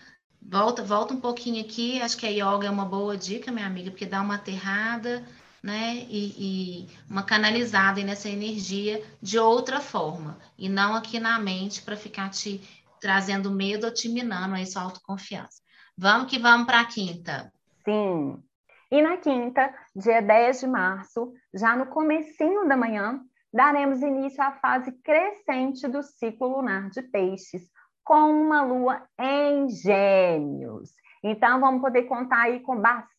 volta, 0.40 0.82
volta 0.82 1.12
um 1.14 1.20
pouquinho 1.20 1.60
aqui, 1.62 2.00
acho 2.00 2.16
que 2.16 2.26
a 2.26 2.30
yoga 2.30 2.66
é 2.66 2.70
uma 2.70 2.86
boa 2.86 3.16
dica, 3.18 3.52
minha 3.52 3.66
amiga, 3.66 3.90
porque 3.90 4.06
dá 4.06 4.20
uma 4.22 4.36
aterrada, 4.36 5.22
né? 5.62 5.94
E, 6.08 6.84
e, 6.84 6.88
uma 7.08 7.22
canalizada 7.22 8.02
nessa 8.02 8.28
energia 8.28 9.02
de 9.20 9.38
outra 9.38 9.80
forma, 9.80 10.38
e 10.58 10.68
não 10.68 10.94
aqui 10.94 11.20
na 11.20 11.38
mente 11.38 11.82
para 11.82 11.96
ficar 11.96 12.30
te 12.30 12.60
trazendo 13.00 13.50
medo 13.50 13.86
ou 13.86 13.94
te 13.94 14.08
minando 14.08 14.54
aí 14.54 14.66
sua 14.66 14.82
autoconfiança. 14.82 15.60
Vamos 15.96 16.30
que 16.30 16.38
vamos 16.38 16.66
para 16.66 16.80
a 16.80 16.84
quinta. 16.84 17.52
Sim. 17.84 18.42
E 18.90 19.02
na 19.02 19.16
quinta, 19.16 19.74
dia 19.94 20.20
10 20.20 20.60
de 20.60 20.66
março, 20.66 21.32
já 21.54 21.76
no 21.76 21.86
comecinho 21.86 22.68
da 22.68 22.76
manhã, 22.76 23.20
daremos 23.52 24.02
início 24.02 24.42
à 24.42 24.52
fase 24.52 24.92
crescente 25.02 25.88
do 25.88 26.02
ciclo 26.02 26.56
lunar 26.56 26.90
de 26.90 27.02
peixes, 27.02 27.70
com 28.04 28.30
uma 28.30 28.62
lua 28.62 29.02
em 29.18 29.68
gêmeos. 29.68 30.90
Então, 31.22 31.60
vamos 31.60 31.80
poder 31.80 32.02
contar 32.04 32.42
aí 32.42 32.60
com 32.60 32.80
bastante 32.80 33.11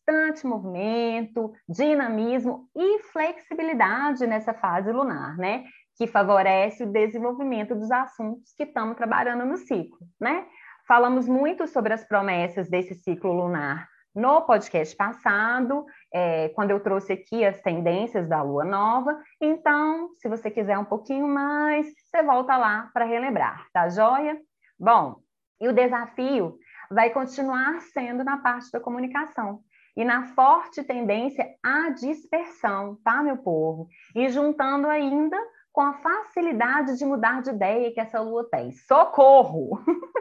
movimento, 0.45 1.53
dinamismo 1.67 2.69
e 2.75 2.99
flexibilidade 3.03 4.27
nessa 4.27 4.53
fase 4.53 4.91
lunar, 4.91 5.37
né? 5.37 5.63
Que 5.97 6.07
favorece 6.07 6.83
o 6.83 6.91
desenvolvimento 6.91 7.75
dos 7.75 7.91
assuntos 7.91 8.53
que 8.55 8.63
estamos 8.63 8.97
trabalhando 8.97 9.45
no 9.45 9.57
ciclo, 9.57 9.99
né? 10.19 10.45
Falamos 10.87 11.27
muito 11.27 11.67
sobre 11.67 11.93
as 11.93 12.03
promessas 12.03 12.69
desse 12.69 12.95
ciclo 12.95 13.31
lunar 13.31 13.87
no 14.13 14.41
podcast 14.41 14.95
passado, 14.95 15.85
é, 16.13 16.49
quando 16.49 16.71
eu 16.71 16.79
trouxe 16.79 17.13
aqui 17.13 17.43
as 17.43 17.59
tendências 17.61 18.27
da 18.27 18.41
lua 18.43 18.63
nova. 18.63 19.19
Então, 19.41 20.09
se 20.17 20.29
você 20.29 20.51
quiser 20.51 20.77
um 20.77 20.85
pouquinho 20.85 21.27
mais, 21.27 21.87
você 21.87 22.21
volta 22.21 22.55
lá 22.55 22.91
para 22.93 23.05
relembrar, 23.05 23.65
tá 23.73 23.89
joia? 23.89 24.37
Bom, 24.79 25.15
e 25.59 25.67
o 25.67 25.73
desafio 25.73 26.57
vai 26.91 27.09
continuar 27.09 27.81
sendo 27.81 28.23
na 28.23 28.37
parte 28.37 28.69
da 28.71 28.79
comunicação 28.79 29.61
e 29.95 30.03
na 30.03 30.23
forte 30.34 30.84
tendência 30.84 31.47
à 31.63 31.89
dispersão, 31.91 32.97
tá, 33.03 33.21
meu 33.21 33.38
povo? 33.38 33.88
E 34.15 34.27
juntando 34.29 34.88
ainda 34.88 35.38
com 35.71 35.82
a 35.82 35.93
facilidade 35.93 36.97
de 36.97 37.06
mudar 37.06 37.41
de 37.41 37.49
ideia 37.49 37.91
que 37.91 37.99
essa 37.99 38.19
lua 38.21 38.47
tem. 38.49 38.71
Socorro! 38.71 39.79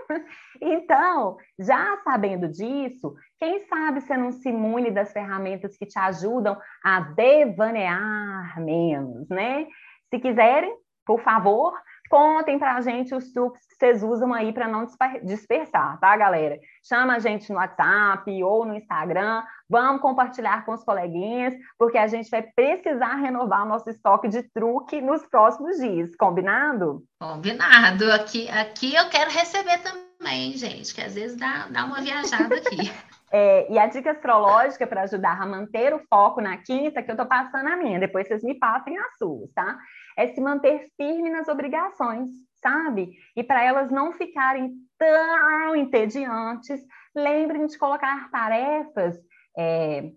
então, 0.60 1.36
já 1.58 1.98
sabendo 2.04 2.48
disso, 2.48 3.14
quem 3.38 3.60
sabe 3.66 4.00
você 4.00 4.16
não 4.16 4.32
se 4.32 4.48
imune 4.48 4.90
das 4.90 5.12
ferramentas 5.12 5.76
que 5.76 5.86
te 5.86 5.98
ajudam 5.98 6.58
a 6.82 7.00
devanear 7.00 8.58
menos, 8.60 9.28
né? 9.28 9.66
Se 10.08 10.18
quiserem, 10.18 10.74
por 11.04 11.20
favor, 11.20 11.74
Contem 12.12 12.58
para 12.58 12.74
a 12.74 12.80
gente 12.82 13.14
os 13.14 13.32
truques 13.32 13.66
que 13.66 13.74
vocês 13.74 14.02
usam 14.02 14.34
aí 14.34 14.52
para 14.52 14.68
não 14.68 14.86
dispersar, 15.22 15.98
tá, 15.98 16.14
galera? 16.14 16.60
Chama 16.86 17.14
a 17.14 17.18
gente 17.18 17.50
no 17.50 17.56
WhatsApp 17.56 18.44
ou 18.44 18.66
no 18.66 18.74
Instagram, 18.74 19.42
vamos 19.72 20.02
compartilhar 20.02 20.66
com 20.66 20.72
os 20.74 20.84
coleguinhas, 20.84 21.54
porque 21.78 21.96
a 21.96 22.06
gente 22.06 22.28
vai 22.28 22.42
precisar 22.42 23.14
renovar 23.14 23.64
o 23.64 23.68
nosso 23.68 23.88
estoque 23.88 24.28
de 24.28 24.42
truque 24.42 25.00
nos 25.00 25.24
próximos 25.26 25.78
dias, 25.78 26.14
combinado? 26.14 27.02
Combinado. 27.18 28.12
Aqui, 28.12 28.50
aqui 28.50 28.94
eu 28.94 29.08
quero 29.08 29.30
receber 29.30 29.78
também, 29.78 30.52
gente, 30.58 30.94
que 30.94 31.00
às 31.00 31.14
vezes 31.14 31.38
dá, 31.38 31.68
dá 31.70 31.86
uma 31.86 32.02
viajada 32.02 32.54
aqui. 32.54 32.76
É, 33.34 33.72
e 33.72 33.78
a 33.78 33.86
dica 33.86 34.10
astrológica 34.10 34.86
para 34.86 35.04
ajudar 35.04 35.40
a 35.40 35.46
manter 35.46 35.94
o 35.94 36.02
foco 36.06 36.38
na 36.42 36.58
quinta, 36.58 37.02
que 37.02 37.10
eu 37.10 37.14
estou 37.14 37.24
passando 37.24 37.66
a 37.66 37.76
minha, 37.76 37.98
depois 37.98 38.28
vocês 38.28 38.42
me 38.42 38.58
passem 38.58 38.98
as 38.98 39.16
suas, 39.16 39.50
tá? 39.54 39.78
É 40.18 40.26
se 40.26 40.38
manter 40.38 40.90
firme 40.98 41.30
nas 41.30 41.48
obrigações, 41.48 42.28
sabe? 42.62 43.12
E 43.34 43.42
para 43.42 43.64
elas 43.64 43.90
não 43.90 44.12
ficarem 44.12 44.74
tão 44.98 45.74
entediantes, 45.74 46.82
lembrem 47.16 47.66
de 47.66 47.78
colocar 47.78 48.30
tarefas, 48.30 49.16
é, 49.56 50.10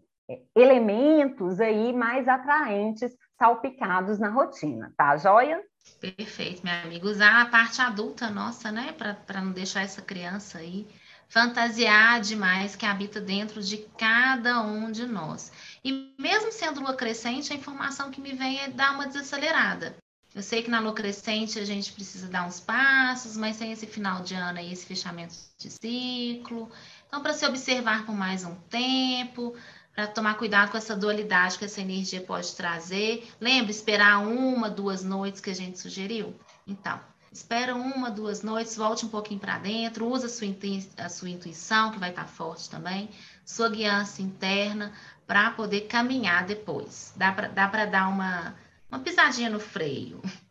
elementos 0.56 1.60
aí 1.60 1.94
mais 1.94 2.28
atraentes, 2.28 3.12
salpicados 3.38 4.20
na 4.20 4.30
rotina, 4.30 4.94
tá, 4.98 5.18
joia? 5.18 5.62
Perfeito, 6.00 6.64
minha 6.64 6.82
amiga. 6.82 7.08
Usar 7.08 7.42
a 7.42 7.46
parte 7.46 7.82
adulta 7.82 8.30
nossa, 8.30 8.72
né? 8.72 8.94
Para 8.94 9.42
não 9.42 9.52
deixar 9.52 9.82
essa 9.82 10.02
criança 10.02 10.58
aí 10.58 10.88
fantasiar 11.28 12.22
demais 12.22 12.76
que 12.76 12.86
habita 12.86 13.20
dentro 13.20 13.62
de 13.62 13.78
cada 13.98 14.62
um 14.62 14.92
de 14.92 15.06
nós. 15.06 15.52
E 15.84 16.14
mesmo 16.20 16.52
sendo 16.52 16.82
lua 16.82 16.96
crescente, 16.96 17.52
a 17.52 17.56
informação 17.56 18.12
que 18.12 18.22
me 18.22 18.34
vem 18.34 18.60
é 18.60 18.70
dar 18.70 18.94
uma 18.94 19.08
desacelerada. 19.08 19.96
Eu 20.34 20.44
sei 20.44 20.62
que 20.62 20.70
na 20.70 20.82
lua 20.82 20.94
crescente 20.94 21.58
a 21.58 21.64
gente 21.64 21.94
precisa 21.94 22.28
dar 22.28 22.46
uns 22.46 22.60
passos, 22.60 23.38
mas 23.38 23.58
tem 23.58 23.72
esse 23.72 23.88
final 23.88 24.22
de 24.22 24.34
ano 24.34 24.60
aí, 24.60 24.72
esse 24.72 24.86
fechamento 24.86 25.34
de 25.58 25.70
ciclo. 25.70 26.70
Então, 27.08 27.22
para 27.22 27.34
se 27.34 27.46
observar 27.46 28.06
por 28.06 28.16
mais 28.16 28.44
um 28.44 28.56
tempo, 28.70 29.56
para 29.96 30.08
tomar 30.08 30.36
cuidado 30.36 30.72
com 30.72 30.78
essa 30.78 30.96
dualidade 30.96 31.58
que 31.58 31.66
essa 31.66 31.80
energia 31.80 32.22
pode 32.22 32.54
trazer. 32.54 33.28
Lembra, 33.40 33.72
esperar 33.72 34.20
uma, 34.20 34.70
duas 34.70 35.04
noites 35.04 35.40
que 35.40 35.50
a 35.50 35.56
gente 35.56 35.80
sugeriu? 35.80 36.36
Então, 36.68 37.00
espera 37.32 37.74
uma, 37.74 38.12
duas 38.12 38.44
noites, 38.44 38.76
volte 38.76 39.06
um 39.06 39.10
pouquinho 39.10 39.40
para 39.40 39.58
dentro, 39.58 40.08
usa 40.08 40.28
a 40.28 40.30
sua, 40.30 40.48
a 40.98 41.10
sua 41.10 41.30
intuição, 41.30 41.92
que 41.92 42.00
vai 42.00 42.10
estar 42.10 42.24
tá 42.24 42.28
forte 42.28 42.70
também, 42.70 43.10
sua 43.46 43.70
guiança 43.70 44.22
interna, 44.22 44.92
para 45.26 45.52
poder 45.52 45.82
caminhar 45.82 46.46
depois. 46.46 47.14
Dá 47.16 47.32
para 47.32 47.86
dar 47.86 48.10
uma, 48.10 48.56
uma 48.90 49.00
pisadinha 49.00 49.50
no 49.50 49.60
freio. 49.60 50.22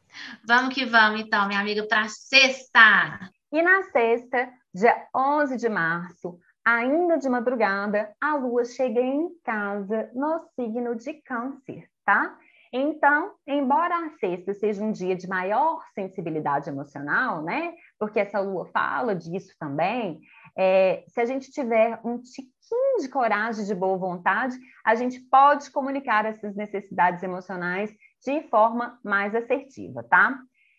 Vamos 0.44 0.72
que 0.72 0.84
vamos, 0.84 1.20
então, 1.20 1.46
minha 1.48 1.58
amiga, 1.58 1.82
para 1.88 2.08
sexta. 2.08 3.30
E 3.54 3.62
na 3.62 3.84
sexta, 3.84 4.52
dia 4.74 5.06
11 5.14 5.56
de 5.58 5.68
março, 5.68 6.36
ainda 6.64 7.16
de 7.16 7.28
madrugada, 7.28 8.12
a 8.20 8.34
lua 8.34 8.64
chega 8.64 9.00
em 9.00 9.28
casa 9.44 10.10
no 10.12 10.40
signo 10.56 10.96
de 10.96 11.12
Câncer, 11.22 11.88
tá? 12.04 12.36
Então, 12.72 13.30
embora 13.46 13.94
a 13.94 14.10
sexta 14.18 14.52
seja 14.54 14.82
um 14.82 14.90
dia 14.90 15.14
de 15.14 15.28
maior 15.28 15.84
sensibilidade 15.94 16.68
emocional, 16.68 17.44
né? 17.44 17.74
Porque 17.96 18.18
essa 18.18 18.40
lua 18.40 18.66
fala 18.72 19.14
disso 19.14 19.54
também. 19.56 20.20
É, 20.58 21.04
se 21.06 21.20
a 21.20 21.24
gente 21.24 21.52
tiver 21.52 22.00
um 22.04 22.20
tiquinho 22.20 22.98
de 23.02 23.08
coragem, 23.08 23.64
de 23.64 23.74
boa 23.76 23.96
vontade, 23.96 24.56
a 24.84 24.96
gente 24.96 25.20
pode 25.30 25.70
comunicar 25.70 26.26
essas 26.26 26.56
necessidades 26.56 27.22
emocionais 27.22 27.94
de 28.20 28.48
forma 28.48 28.98
mais 29.04 29.32
assertiva, 29.32 30.02
tá? 30.02 30.36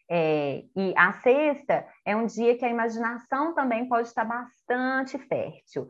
É, 0.09 0.63
e 0.75 0.93
a 0.95 1.13
sexta 1.13 1.85
é 2.05 2.15
um 2.15 2.25
dia 2.25 2.57
que 2.57 2.63
a 2.63 2.69
imaginação 2.69 3.55
também 3.55 3.87
pode 3.87 4.07
estar 4.07 4.25
bastante 4.25 5.17
fértil 5.17 5.87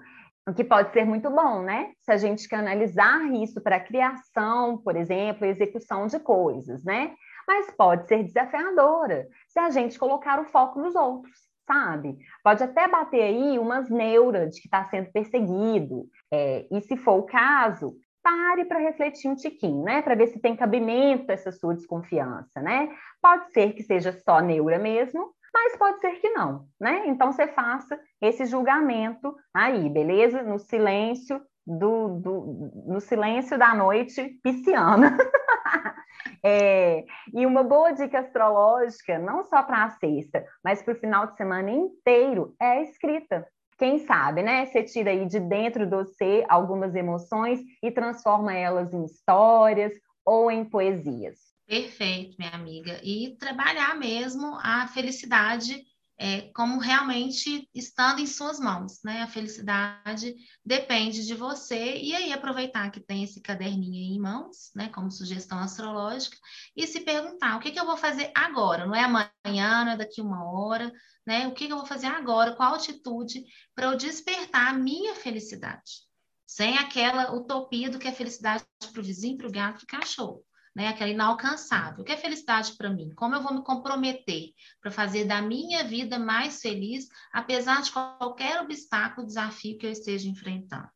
o 0.47 0.53
que 0.53 0.63
pode 0.63 0.93
ser 0.93 1.05
muito 1.05 1.29
bom, 1.29 1.63
né? 1.63 1.91
Se 2.01 2.11
a 2.11 2.17
gente 2.17 2.47
canalizar 2.47 3.33
isso 3.33 3.59
para 3.61 3.79
criação, 3.79 4.77
por 4.77 4.95
exemplo, 4.95 5.45
execução 5.45 6.05
de 6.05 6.19
coisas, 6.19 6.83
né? 6.83 7.15
Mas 7.47 7.71
pode 7.71 8.07
ser 8.07 8.23
desafiadora 8.23 9.27
se 9.47 9.59
a 9.59 9.69
gente 9.71 9.97
colocar 9.97 10.39
o 10.39 10.45
foco 10.45 10.79
nos 10.79 10.95
outros, 10.95 11.33
sabe? 11.65 12.17
Pode 12.43 12.63
até 12.63 12.87
bater 12.87 13.23
aí 13.23 13.57
umas 13.57 13.89
neuras 13.89 14.53
de 14.53 14.61
que 14.61 14.67
está 14.67 14.85
sendo 14.85 15.11
perseguido. 15.11 16.07
É, 16.31 16.67
e 16.71 16.79
se 16.81 16.95
for 16.95 17.19
o 17.19 17.23
caso, 17.23 17.95
pare 18.25 18.65
para 18.65 18.79
refletir 18.79 19.29
um 19.29 19.35
tiquinho, 19.35 19.83
né? 19.83 20.01
Para 20.01 20.15
ver 20.15 20.27
se 20.27 20.39
tem 20.39 20.55
cabimento 20.55 21.31
essa 21.31 21.51
sua 21.51 21.75
desconfiança, 21.75 22.59
né? 22.59 22.89
Pode 23.21 23.51
ser 23.51 23.73
que 23.73 23.83
seja 23.83 24.11
só 24.11 24.39
neura 24.39 24.79
mesmo, 24.79 25.31
mas 25.53 25.77
pode 25.77 25.99
ser 25.99 26.13
que 26.13 26.31
não, 26.31 26.65
né? 26.81 27.03
Então 27.05 27.31
você 27.31 27.45
faça 27.45 27.99
esse 28.19 28.45
julgamento 28.47 29.35
aí, 29.53 29.87
beleza? 29.91 30.41
No 30.41 30.57
silêncio 30.57 31.39
do, 31.67 32.19
do 32.19 32.71
no 32.87 32.99
silêncio 32.99 33.59
da 33.59 33.75
noite 33.75 34.39
pisciana. 34.41 35.15
é, 36.43 37.05
e 37.31 37.45
uma 37.45 37.63
boa 37.63 37.91
dica 37.91 38.21
astrológica, 38.21 39.19
não 39.19 39.43
só 39.43 39.61
para 39.61 39.83
a 39.83 39.91
sexta, 39.91 40.43
mas 40.63 40.81
para 40.81 40.95
o 40.95 40.99
final 40.99 41.27
de 41.27 41.37
semana 41.37 41.69
inteiro, 41.69 42.55
é 42.59 42.71
a 42.71 42.81
escrita. 42.81 43.47
Quem 43.77 43.99
sabe, 43.99 44.41
né? 44.41 44.65
Você 44.65 44.83
tira 44.83 45.11
aí 45.11 45.25
de 45.25 45.39
dentro 45.39 45.89
do 45.89 45.97
você 45.97 46.45
algumas 46.47 46.95
emoções 46.95 47.59
e 47.83 47.91
transforma 47.91 48.53
elas 48.53 48.93
em 48.93 49.03
histórias 49.03 49.93
ou 50.25 50.49
em 50.49 50.63
poesias. 50.63 51.39
Perfeito, 51.67 52.35
minha 52.37 52.51
amiga. 52.51 52.99
E 53.03 53.35
trabalhar 53.37 53.95
mesmo 53.95 54.57
a 54.61 54.87
felicidade 54.87 55.83
é, 56.17 56.49
como 56.53 56.79
realmente 56.79 57.69
estando 57.73 58.19
em 58.21 58.25
suas 58.25 58.59
mãos, 58.59 59.01
né? 59.03 59.21
A 59.21 59.27
felicidade 59.27 60.33
depende 60.63 61.25
de 61.25 61.33
você, 61.33 61.97
e 61.97 62.15
aí 62.15 62.31
aproveitar 62.31 62.89
que 62.89 63.01
tem 63.01 63.23
esse 63.23 63.41
caderninho 63.41 63.93
aí 63.93 64.15
em 64.15 64.19
mãos, 64.19 64.71
né? 64.73 64.89
Como 64.89 65.11
sugestão 65.11 65.59
astrológica, 65.59 66.37
e 66.75 66.87
se 66.87 67.01
perguntar 67.01 67.57
o 67.57 67.59
que, 67.59 67.71
que 67.71 67.79
eu 67.79 67.85
vou 67.85 67.97
fazer 67.97 68.31
agora, 68.33 68.85
não 68.85 68.95
é 68.95 69.03
amanhã, 69.03 69.83
não 69.83 69.91
é 69.91 69.97
daqui 69.97 70.21
uma 70.21 70.49
hora, 70.49 70.91
né? 71.25 71.47
O 71.47 71.53
que, 71.53 71.65
eu 71.65 71.77
vou 71.77 71.85
fazer 71.85 72.07
agora, 72.07 72.55
qual 72.55 72.75
atitude 72.75 73.43
para 73.73 73.87
eu 73.87 73.97
despertar 73.97 74.69
a 74.69 74.77
minha 74.77 75.15
felicidade, 75.15 76.03
sem 76.45 76.77
aquela 76.77 77.33
utopia 77.33 77.89
do 77.89 77.99
que 77.99 78.07
é 78.07 78.11
felicidade 78.11 78.63
para 78.91 79.01
o 79.01 79.03
vizinho, 79.03 79.37
para 79.37 79.47
o 79.47 79.51
gato, 79.51 79.85
para 79.85 79.97
o 79.97 79.99
cachorro 79.99 80.45
né? 80.75 80.89
Aquela 80.89 81.09
inalcançável. 81.09 82.01
O 82.01 82.03
que 82.03 82.11
é 82.11 82.17
felicidade 82.17 82.73
para 82.73 82.89
mim? 82.89 83.09
Como 83.15 83.33
eu 83.33 83.41
vou 83.41 83.53
me 83.53 83.63
comprometer 83.63 84.51
para 84.81 84.91
fazer 84.91 85.23
da 85.23 85.41
minha 85.41 85.85
vida 85.85 86.19
mais 86.19 86.59
feliz, 86.59 87.07
apesar 87.31 87.81
de 87.81 87.91
qualquer 87.91 88.61
obstáculo, 88.61 89.25
desafio 89.25 89.77
que 89.77 89.85
eu 89.85 89.91
esteja 89.91 90.27
enfrentando, 90.27 90.89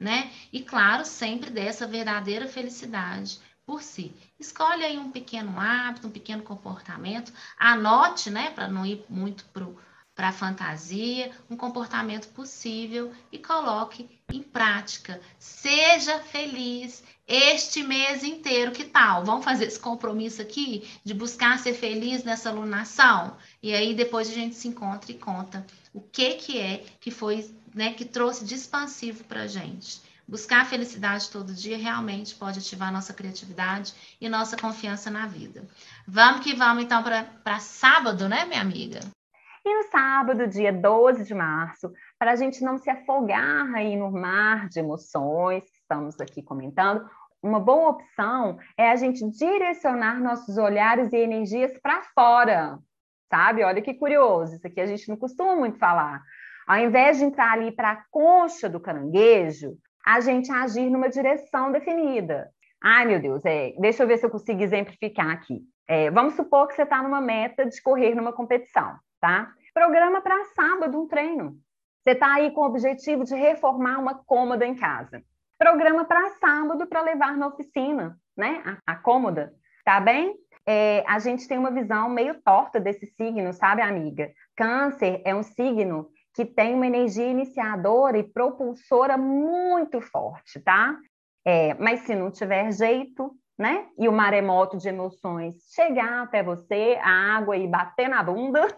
né? 0.00 0.32
E 0.50 0.62
claro, 0.62 1.04
sempre 1.04 1.50
dessa 1.50 1.86
verdadeira 1.86 2.48
felicidade 2.48 3.38
por 3.66 3.82
si. 3.82 4.14
Escolhe 4.38 4.84
aí 4.84 4.96
um 4.96 5.10
pequeno 5.10 5.58
hábito, 5.58 6.06
um 6.06 6.10
pequeno 6.10 6.42
comportamento, 6.42 7.32
anote, 7.58 8.30
né, 8.30 8.50
para 8.50 8.68
não 8.68 8.86
ir 8.86 9.04
muito 9.08 9.44
para 10.14 10.28
a 10.28 10.32
fantasia, 10.32 11.32
um 11.50 11.56
comportamento 11.56 12.28
possível 12.28 13.12
e 13.30 13.38
coloque 13.38 14.08
em 14.32 14.40
prática. 14.40 15.20
Seja 15.38 16.20
feliz 16.20 17.02
este 17.26 17.82
mês 17.82 18.22
inteiro, 18.22 18.70
que 18.70 18.84
tal? 18.84 19.24
Vamos 19.24 19.44
fazer 19.44 19.66
esse 19.66 19.80
compromisso 19.80 20.40
aqui 20.40 20.88
de 21.04 21.12
buscar 21.12 21.58
ser 21.58 21.74
feliz 21.74 22.22
nessa 22.22 22.50
alunação? 22.50 23.36
E 23.60 23.74
aí 23.74 23.92
depois 23.94 24.30
a 24.30 24.32
gente 24.32 24.54
se 24.54 24.68
encontra 24.68 25.10
e 25.10 25.14
conta 25.14 25.66
o 25.92 26.00
que 26.00 26.34
que 26.34 26.58
é 26.58 26.84
que 27.00 27.10
foi, 27.10 27.50
né, 27.74 27.92
que 27.92 28.04
trouxe 28.04 28.44
de 28.44 28.54
expansivo 28.54 29.24
para 29.24 29.48
gente. 29.48 30.05
Buscar 30.28 30.62
a 30.62 30.64
felicidade 30.64 31.30
todo 31.30 31.54
dia 31.54 31.78
realmente 31.78 32.34
pode 32.34 32.58
ativar 32.58 32.92
nossa 32.92 33.14
criatividade 33.14 33.94
e 34.20 34.28
nossa 34.28 34.56
confiança 34.56 35.08
na 35.08 35.26
vida. 35.26 35.64
Vamos 36.06 36.40
que 36.40 36.52
vamos 36.52 36.82
então 36.82 37.00
para 37.00 37.58
sábado, 37.60 38.28
né, 38.28 38.44
minha 38.44 38.60
amiga? 38.60 38.98
E 39.64 39.74
no 39.74 39.88
sábado, 39.88 40.48
dia 40.48 40.72
12 40.72 41.24
de 41.24 41.34
março, 41.34 41.92
para 42.18 42.32
a 42.32 42.36
gente 42.36 42.62
não 42.62 42.76
se 42.76 42.90
afogar 42.90 43.72
aí 43.74 43.96
no 43.96 44.10
mar 44.10 44.68
de 44.68 44.80
emoções 44.80 45.64
que 45.64 45.78
estamos 45.78 46.20
aqui 46.20 46.42
comentando, 46.42 47.08
uma 47.40 47.60
boa 47.60 47.90
opção 47.90 48.58
é 48.76 48.90
a 48.90 48.96
gente 48.96 49.28
direcionar 49.30 50.20
nossos 50.20 50.56
olhares 50.56 51.12
e 51.12 51.16
energias 51.16 51.72
para 51.80 52.02
fora, 52.14 52.78
sabe? 53.30 53.62
Olha 53.62 53.80
que 53.80 53.94
curioso, 53.94 54.56
isso 54.56 54.66
aqui 54.66 54.80
a 54.80 54.86
gente 54.86 55.08
não 55.08 55.16
costuma 55.16 55.54
muito 55.54 55.78
falar. 55.78 56.20
Ao 56.66 56.78
invés 56.78 57.18
de 57.18 57.24
entrar 57.24 57.52
ali 57.52 57.70
para 57.70 57.92
a 57.92 58.04
concha 58.10 58.68
do 58.68 58.80
caranguejo, 58.80 59.78
a 60.06 60.20
gente 60.20 60.50
agir 60.52 60.88
numa 60.88 61.08
direção 61.08 61.72
definida. 61.72 62.50
Ai, 62.82 63.06
meu 63.06 63.20
Deus, 63.20 63.44
é, 63.44 63.74
deixa 63.78 64.02
eu 64.02 64.06
ver 64.06 64.18
se 64.18 64.26
eu 64.26 64.30
consigo 64.30 64.62
exemplificar 64.62 65.30
aqui. 65.30 65.62
É, 65.88 66.10
vamos 66.10 66.34
supor 66.34 66.68
que 66.68 66.74
você 66.74 66.82
está 66.82 67.02
numa 67.02 67.20
meta 67.20 67.66
de 67.66 67.82
correr 67.82 68.14
numa 68.14 68.32
competição 68.32 68.96
tá? 69.20 69.52
Programa 69.74 70.20
para 70.20 70.44
sábado 70.46 71.00
um 71.00 71.08
treino. 71.08 71.56
Você 72.02 72.12
está 72.12 72.34
aí 72.34 72.50
com 72.52 72.60
o 72.60 72.66
objetivo 72.66 73.24
de 73.24 73.34
reformar 73.34 73.98
uma 73.98 74.14
cômoda 74.14 74.64
em 74.64 74.74
casa. 74.74 75.22
Programa 75.58 76.04
para 76.04 76.30
sábado 76.30 76.86
para 76.86 77.02
levar 77.02 77.36
na 77.36 77.48
oficina, 77.48 78.18
né? 78.36 78.62
A, 78.64 78.92
a 78.92 78.96
cômoda, 78.96 79.52
tá 79.84 80.00
bem? 80.00 80.36
É, 80.68 81.04
a 81.06 81.18
gente 81.18 81.48
tem 81.48 81.58
uma 81.58 81.70
visão 81.70 82.08
meio 82.08 82.40
torta 82.42 82.78
desse 82.78 83.06
signo, 83.06 83.52
sabe, 83.52 83.82
amiga? 83.82 84.30
Câncer 84.56 85.22
é 85.24 85.34
um 85.34 85.42
signo 85.42 86.08
que 86.36 86.44
tem 86.44 86.74
uma 86.74 86.86
energia 86.86 87.26
iniciadora 87.26 88.18
e 88.18 88.22
propulsora 88.22 89.16
muito 89.16 90.00
forte, 90.00 90.60
tá? 90.60 90.96
É, 91.44 91.74
mas 91.74 92.00
se 92.00 92.14
não 92.14 92.30
tiver 92.30 92.70
jeito, 92.72 93.34
né? 93.58 93.88
E 93.98 94.06
o 94.06 94.12
maremoto 94.12 94.76
de 94.76 94.88
emoções 94.88 95.56
chegar 95.74 96.22
até 96.22 96.42
você, 96.42 96.98
a 97.02 97.36
água 97.36 97.56
e 97.56 97.66
bater 97.66 98.08
na 98.08 98.22
bunda, 98.22 98.68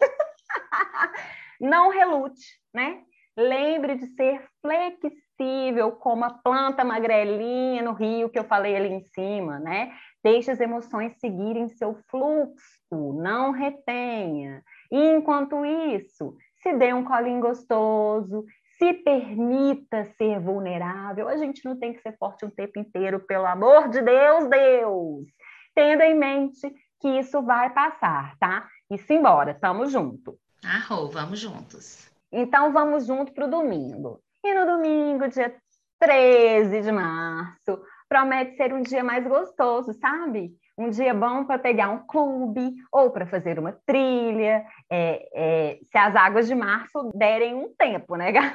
Não 1.61 1.91
relute, 1.91 2.61
né? 2.73 3.03
Lembre 3.37 3.97
de 3.97 4.07
ser 4.07 4.45
flexível, 4.61 5.93
como 5.93 6.25
a 6.25 6.31
planta 6.31 6.85
magrelinha 6.85 7.83
no 7.83 7.93
rio 7.93 8.29
que 8.29 8.39
eu 8.39 8.45
falei 8.45 8.77
ali 8.77 8.89
em 8.89 9.01
cima, 9.01 9.59
né? 9.59 9.93
Deixe 10.23 10.51
as 10.51 10.61
emoções 10.61 11.17
seguirem 11.19 11.69
seu 11.69 11.95
fluxo, 12.09 13.13
não 13.15 13.53
retenha. 13.53 14.63
E 14.91 15.01
enquanto 15.11 15.65
isso, 15.65 16.37
se 16.69 16.77
dê 16.77 16.93
um 16.93 17.05
colinho 17.05 17.41
gostoso, 17.41 18.45
se 18.79 18.93
permita 18.93 20.05
ser 20.17 20.39
vulnerável. 20.39 21.29
A 21.29 21.37
gente 21.37 21.65
não 21.65 21.79
tem 21.79 21.95
que 21.95 22.03
ser 22.03 22.17
forte 22.19 22.45
o 22.45 22.51
tempo 22.51 22.79
inteiro, 22.79 23.21
pelo 23.21 23.47
amor 23.47 23.89
de 23.89 24.03
Deus, 24.03 24.49
Deus. 24.49 25.27
Tendo 25.75 26.03
em 26.03 26.15
mente 26.15 26.75
que 27.01 27.09
isso 27.09 27.41
vai 27.43 27.71
passar, 27.71 28.37
tá? 28.39 28.69
E 28.91 28.99
simbora, 28.99 29.55
tamo 29.55 29.87
junto. 29.87 30.39
Arrou, 30.63 31.11
vamos 31.11 31.39
juntos. 31.39 32.11
Então 32.31 32.73
vamos 32.73 33.07
junto 33.07 33.33
para 33.33 33.47
o 33.47 33.51
domingo. 33.51 34.21
E 34.45 34.55
no 34.55 34.67
domingo, 34.67 35.29
dia 35.29 35.55
13 35.99 36.83
de 36.83 36.93
março, 36.93 37.81
promete 38.09 38.57
ser 38.57 38.75
um 38.75 38.83
dia 38.83 39.03
mais 39.03 39.27
gostoso, 39.27 39.93
sabe? 39.95 40.53
Um 40.79 40.91
dia 40.91 41.13
bom 41.13 41.45
para 41.45 41.59
pegar 41.59 41.89
um 41.89 42.07
clube 42.07 42.73
ou 42.93 43.11
para 43.11 43.27
fazer 43.27 43.59
uma 43.59 43.73
trilha. 43.85 44.65
É, 44.89 45.29
é, 45.35 45.79
se 45.91 45.99
as 45.99 46.15
águas 46.15 46.47
de 46.47 46.55
março 46.55 47.11
derem 47.13 47.53
um 47.53 47.75
tempo, 47.77 48.15
né, 48.15 48.31
galera? 48.33 48.55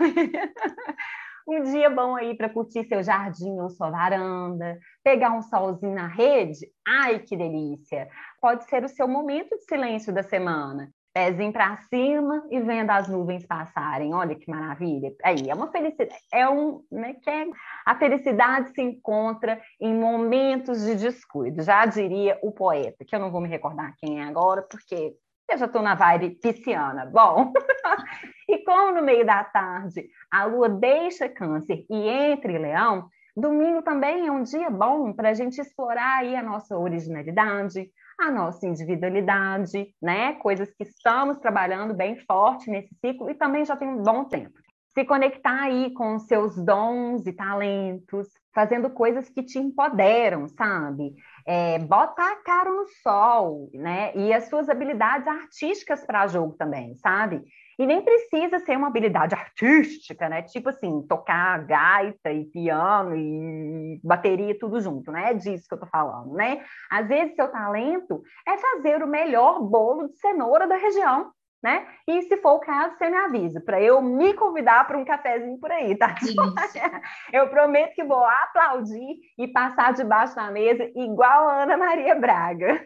um 1.45 1.63
dia 1.63 1.89
bom 1.89 2.15
aí 2.15 2.33
para 2.37 2.47
curtir 2.47 2.85
seu 2.85 3.03
jardim 3.03 3.59
ou 3.59 3.69
sua 3.69 3.89
varanda, 3.89 4.79
pegar 5.03 5.33
um 5.33 5.41
solzinho 5.41 5.93
na 5.93 6.07
rede. 6.07 6.65
Ai, 6.87 7.19
que 7.19 7.35
delícia! 7.35 8.07
Pode 8.39 8.63
ser 8.69 8.85
o 8.85 8.89
seu 8.89 9.05
momento 9.05 9.57
de 9.57 9.65
silêncio 9.65 10.13
da 10.13 10.23
semana 10.23 10.89
pezinho 11.13 11.53
para 11.53 11.77
cima 11.77 12.43
e 12.49 12.59
vendo 12.59 12.89
as 12.89 13.07
nuvens 13.07 13.45
passarem. 13.45 14.13
Olha 14.13 14.35
que 14.35 14.49
maravilha. 14.49 15.13
Aí 15.23 15.47
é 15.47 15.53
uma 15.53 15.71
felicidade, 15.71 16.19
é 16.33 16.49
um, 16.49 16.83
né, 16.91 17.13
que 17.21 17.29
é, 17.29 17.45
a 17.85 17.95
felicidade 17.95 18.73
se 18.73 18.81
encontra 18.81 19.61
em 19.79 19.93
momentos 19.93 20.81
de 20.81 20.95
descuido. 20.95 21.61
Já 21.61 21.85
diria 21.85 22.39
o 22.41 22.51
poeta, 22.51 23.05
que 23.05 23.15
eu 23.15 23.19
não 23.19 23.31
vou 23.31 23.39
me 23.39 23.47
recordar 23.47 23.93
quem 23.97 24.19
é 24.19 24.23
agora, 24.23 24.63
porque 24.63 25.15
eu 25.51 25.57
já 25.57 25.65
estou 25.65 25.83
na 25.83 25.93
vibe 25.93 26.31
pisciana. 26.41 27.05
Bom, 27.05 27.53
e 28.49 28.57
como 28.63 28.93
no 28.93 29.03
meio 29.03 29.25
da 29.25 29.43
tarde 29.43 30.07
a 30.31 30.45
lua 30.45 30.67
deixa 30.67 31.29
câncer 31.29 31.85
e 31.89 32.07
entre 32.09 32.57
leão, 32.57 33.07
domingo 33.37 33.83
também 33.83 34.27
é 34.27 34.31
um 34.31 34.41
dia 34.41 34.69
bom 34.69 35.13
para 35.13 35.29
a 35.29 35.33
gente 35.33 35.59
explorar 35.59 36.19
aí 36.19 36.35
a 36.35 36.41
nossa 36.41 36.77
originalidade, 36.77 37.91
a 38.19 38.31
nossa 38.31 38.65
individualidade, 38.67 39.93
né? 40.01 40.33
Coisas 40.33 40.71
que 40.73 40.83
estamos 40.83 41.37
trabalhando 41.39 41.93
bem 41.93 42.17
forte 42.25 42.69
nesse 42.69 42.93
ciclo 43.03 43.29
e 43.29 43.35
também 43.35 43.65
já 43.65 43.75
tem 43.75 43.87
um 43.87 44.01
bom 44.01 44.25
tempo. 44.25 44.53
Se 44.93 45.03
conectar 45.03 45.63
aí 45.63 45.91
com 45.93 46.19
seus 46.19 46.55
dons 46.63 47.25
e 47.25 47.33
talentos, 47.33 48.27
fazendo 48.53 48.91
coisas 48.91 49.27
que 49.27 49.41
te 49.41 49.57
empoderam, 49.57 50.47
sabe? 50.47 51.15
É, 51.47 51.79
bota 51.79 52.21
a 52.21 52.35
cara 52.43 52.71
no 52.71 52.85
sol, 53.01 53.69
né? 53.73 54.15
E 54.15 54.31
as 54.31 54.49
suas 54.49 54.69
habilidades 54.69 55.27
artísticas 55.27 56.05
para 56.05 56.27
jogo 56.27 56.53
também, 56.53 56.95
sabe? 56.97 57.41
E 57.83 57.85
nem 57.85 58.01
precisa 58.01 58.59
ser 58.59 58.77
uma 58.77 58.87
habilidade 58.87 59.35
artística, 59.35 60.29
né? 60.29 60.41
Tipo 60.41 60.69
assim, 60.69 61.05
tocar 61.05 61.65
gaita 61.65 62.31
e 62.31 62.45
piano 62.45 63.13
e 63.13 63.99
bateria 64.01 64.57
tudo 64.57 64.79
junto, 64.79 65.11
né? 65.11 65.31
É 65.31 65.33
disso 65.33 65.67
que 65.67 65.73
eu 65.73 65.79
tô 65.81 65.85
falando, 65.87 66.33
né? 66.33 66.63
Às 66.89 67.09
vezes 67.09 67.35
seu 67.35 67.49
talento 67.51 68.23
é 68.47 68.57
fazer 68.57 69.03
o 69.03 69.07
melhor 69.07 69.61
bolo 69.61 70.07
de 70.07 70.17
cenoura 70.17 70.65
da 70.65 70.77
região. 70.77 71.29
Né? 71.63 71.87
E 72.05 72.21
se 72.23 72.37
for 72.37 72.55
o 72.55 72.59
caso, 72.59 72.97
você 72.97 73.09
me 73.09 73.15
avisa, 73.15 73.61
para 73.61 73.81
eu 73.81 74.01
me 74.01 74.33
convidar 74.33 74.85
para 74.85 74.97
um 74.97 75.05
cafezinho 75.05 75.57
por 75.57 75.71
aí, 75.71 75.95
tá? 75.95 76.13
Eu 77.31 77.47
prometo 77.49 77.95
que 77.95 78.03
vou 78.03 78.23
aplaudir 78.23 79.17
e 79.37 79.47
passar 79.47 79.93
debaixo 79.93 80.35
da 80.35 80.51
mesa 80.51 80.83
igual 80.95 81.47
a 81.47 81.63
Ana 81.63 81.77
Maria 81.77 82.15
Braga. 82.15 82.85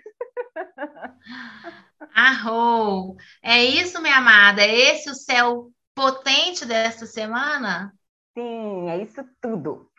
Arrou! 2.13 3.15
É 3.41 3.63
isso, 3.63 4.01
minha 4.01 4.17
amada? 4.17 4.61
É 4.61 4.73
esse 4.73 5.09
o 5.09 5.15
céu 5.15 5.71
potente 5.95 6.63
desta 6.65 7.07
semana? 7.07 7.91
Sim, 8.37 8.89
é 8.89 9.01
isso 9.01 9.23
tudo. 9.41 9.89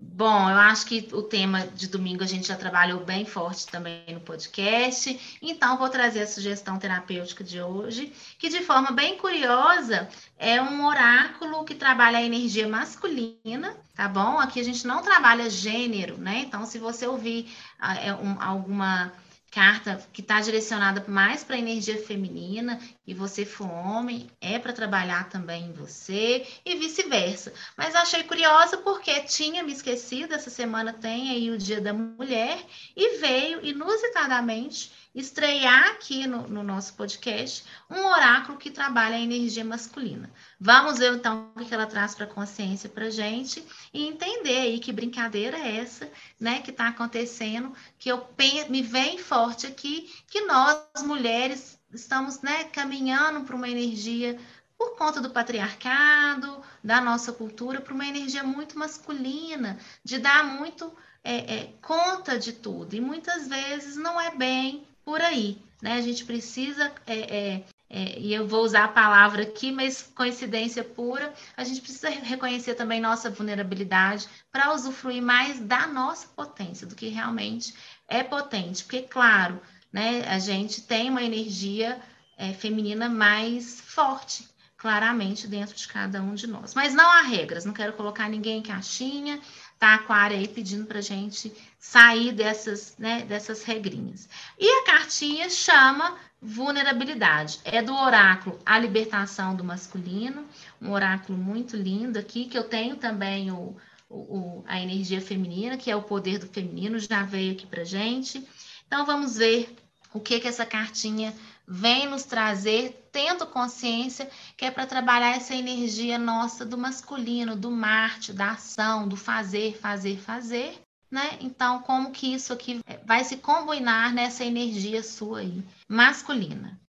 Bom, 0.00 0.50
eu 0.50 0.56
acho 0.56 0.86
que 0.86 1.08
o 1.12 1.22
tema 1.22 1.66
de 1.66 1.88
domingo 1.88 2.22
a 2.22 2.26
gente 2.26 2.48
já 2.48 2.56
trabalhou 2.56 3.04
bem 3.04 3.24
forte 3.24 3.66
também 3.66 4.04
no 4.08 4.20
podcast, 4.20 5.38
então 5.42 5.76
vou 5.76 5.88
trazer 5.88 6.22
a 6.22 6.26
sugestão 6.26 6.78
terapêutica 6.78 7.42
de 7.42 7.60
hoje, 7.60 8.12
que 8.38 8.48
de 8.48 8.60
forma 8.62 8.90
bem 8.90 9.16
curiosa 9.16 10.08
é 10.36 10.60
um 10.60 10.86
oráculo 10.86 11.64
que 11.64 11.74
trabalha 11.74 12.18
a 12.18 12.22
energia 12.22 12.68
masculina, 12.68 13.76
tá 13.94 14.08
bom? 14.08 14.38
Aqui 14.38 14.60
a 14.60 14.64
gente 14.64 14.86
não 14.86 15.02
trabalha 15.02 15.50
gênero, 15.50 16.16
né? 16.18 16.44
Então, 16.46 16.64
se 16.64 16.78
você 16.78 17.06
ouvir 17.06 17.52
uh, 17.80 18.36
alguma 18.40 19.12
carta 19.50 20.06
que 20.12 20.20
está 20.20 20.40
direcionada 20.40 21.04
mais 21.08 21.42
para 21.42 21.56
a 21.56 21.58
energia 21.58 22.00
feminina 22.02 22.78
e 23.06 23.14
você 23.14 23.44
for 23.44 23.68
homem, 23.68 24.28
é 24.40 24.58
para 24.58 24.72
trabalhar 24.72 25.28
também 25.28 25.66
em 25.66 25.72
você 25.72 26.46
e 26.64 26.76
vice-versa. 26.76 27.52
Mas 27.76 27.94
achei 27.94 28.22
curiosa 28.24 28.78
porque 28.78 29.20
tinha 29.20 29.62
me 29.62 29.72
esquecido, 29.72 30.34
essa 30.34 30.50
semana 30.50 30.92
tem 30.92 31.30
aí 31.30 31.50
o 31.50 31.58
Dia 31.58 31.80
da 31.80 31.92
Mulher 31.92 32.62
e 32.94 33.18
veio 33.18 33.64
inusitadamente 33.64 34.92
estrear 35.14 35.88
aqui 35.88 36.26
no, 36.26 36.46
no, 36.48 36.62
nosso 36.62 36.94
podcast 36.94 37.64
um 37.90 38.06
oráculo 38.06 38.58
que 38.58 38.70
trabalha 38.70 39.16
a 39.16 39.20
energia 39.20 39.64
masculina. 39.64 40.30
Vamos 40.60 40.98
ver 40.98 41.14
então 41.14 41.50
o 41.54 41.64
que 41.64 41.74
ela 41.74 41.86
traz 41.86 42.14
para 42.14 42.24
a 42.24 42.28
consciência 42.28 42.88
para 42.88 43.10
gente 43.10 43.64
e 43.92 44.06
entender 44.06 44.58
aí 44.58 44.78
que 44.78 44.92
brincadeira 44.92 45.58
é 45.58 45.78
essa, 45.78 46.10
né, 46.38 46.60
que 46.60 46.70
está 46.70 46.88
acontecendo, 46.88 47.72
que 47.98 48.10
eu 48.10 48.26
me 48.68 48.82
vem 48.82 49.18
forte 49.18 49.66
aqui, 49.66 50.12
que 50.28 50.42
nós 50.42 50.78
mulheres 51.02 51.78
estamos, 51.92 52.40
né, 52.40 52.64
caminhando 52.64 53.44
para 53.44 53.56
uma 53.56 53.68
energia 53.68 54.38
por 54.76 54.96
conta 54.96 55.20
do 55.20 55.30
patriarcado, 55.30 56.62
da 56.84 57.00
nossa 57.00 57.32
cultura, 57.32 57.80
para 57.80 57.92
uma 57.92 58.06
energia 58.06 58.44
muito 58.44 58.78
masculina, 58.78 59.76
de 60.04 60.18
dar 60.18 60.44
muito 60.44 60.96
é, 61.24 61.56
é, 61.56 61.74
conta 61.82 62.38
de 62.38 62.52
tudo. 62.52 62.94
E 62.94 63.00
muitas 63.00 63.48
vezes 63.48 63.96
não 63.96 64.20
é 64.20 64.30
bem 64.30 64.86
por 65.08 65.22
aí. 65.22 65.56
Né? 65.80 65.94
A 65.94 66.02
gente 66.02 66.22
precisa, 66.26 66.92
é, 67.06 67.18
é, 67.18 67.64
é, 67.88 68.18
e 68.18 68.34
eu 68.34 68.46
vou 68.46 68.62
usar 68.62 68.84
a 68.84 68.88
palavra 68.88 69.42
aqui, 69.42 69.72
mas 69.72 70.02
coincidência 70.02 70.84
pura, 70.84 71.32
a 71.56 71.64
gente 71.64 71.80
precisa 71.80 72.10
reconhecer 72.10 72.74
também 72.74 73.00
nossa 73.00 73.30
vulnerabilidade 73.30 74.28
para 74.52 74.74
usufruir 74.74 75.22
mais 75.22 75.60
da 75.60 75.86
nossa 75.86 76.28
potência, 76.28 76.86
do 76.86 76.94
que 76.94 77.08
realmente 77.08 77.72
é 78.06 78.22
potente. 78.22 78.84
Porque, 78.84 79.00
claro, 79.00 79.58
né, 79.90 80.24
a 80.28 80.38
gente 80.38 80.82
tem 80.82 81.08
uma 81.08 81.22
energia 81.22 81.98
é, 82.36 82.52
feminina 82.52 83.08
mais 83.08 83.80
forte, 83.80 84.46
claramente, 84.78 85.48
dentro 85.48 85.74
de 85.74 85.88
cada 85.88 86.22
um 86.22 86.34
de 86.34 86.46
nós. 86.46 86.72
Mas 86.72 86.94
não 86.94 87.10
há 87.10 87.22
regras, 87.22 87.64
não 87.64 87.72
quero 87.72 87.92
colocar 87.94 88.28
ninguém 88.28 88.58
em 88.58 88.62
caixinha, 88.62 89.40
tá? 89.76 89.96
Aquário 89.96 90.36
aí 90.36 90.46
pedindo 90.46 90.86
para 90.86 91.00
gente 91.00 91.52
sair 91.80 92.32
dessas, 92.32 92.94
né, 92.96 93.22
dessas 93.22 93.64
regrinhas. 93.64 94.28
E 94.56 94.66
a 94.80 94.84
cartinha 94.84 95.50
chama 95.50 96.16
vulnerabilidade. 96.40 97.58
É 97.64 97.82
do 97.82 97.92
oráculo 97.92 98.60
A 98.64 98.78
Libertação 98.78 99.56
do 99.56 99.64
Masculino, 99.64 100.46
um 100.80 100.92
oráculo 100.92 101.36
muito 101.36 101.76
lindo 101.76 102.16
aqui, 102.16 102.44
que 102.44 102.56
eu 102.56 102.62
tenho 102.62 102.96
também 102.96 103.50
o, 103.50 103.76
o, 104.08 104.64
a 104.64 104.80
energia 104.80 105.20
feminina, 105.20 105.76
que 105.76 105.90
é 105.90 105.96
o 105.96 106.02
poder 106.02 106.38
do 106.38 106.46
feminino, 106.46 107.00
já 107.00 107.24
veio 107.24 107.52
aqui 107.52 107.66
para 107.66 107.82
gente. 107.82 108.46
Então, 108.86 109.04
vamos 109.04 109.36
ver 109.36 109.74
o 110.14 110.20
que, 110.20 110.38
que 110.38 110.46
essa 110.46 110.64
cartinha 110.64 111.34
vem 111.70 112.08
nos 112.08 112.24
trazer, 112.24 113.06
tendo 113.12 113.46
consciência 113.46 114.30
que 114.56 114.64
é 114.64 114.70
para 114.70 114.86
trabalhar 114.86 115.36
essa 115.36 115.54
energia 115.54 116.18
nossa 116.18 116.64
do 116.64 116.78
masculino, 116.78 117.54
do 117.54 117.70
Marte, 117.70 118.32
da 118.32 118.52
ação, 118.52 119.06
do 119.06 119.16
fazer, 119.18 119.76
fazer, 119.76 120.18
fazer, 120.18 120.80
né? 121.10 121.36
Então, 121.40 121.82
como 121.82 122.10
que 122.10 122.32
isso 122.32 122.54
aqui 122.54 122.80
vai 123.04 123.22
se 123.22 123.36
combinar 123.36 124.14
nessa 124.14 124.46
energia 124.46 125.02
sua 125.02 125.40
aí, 125.40 125.62
masculina? 125.86 126.80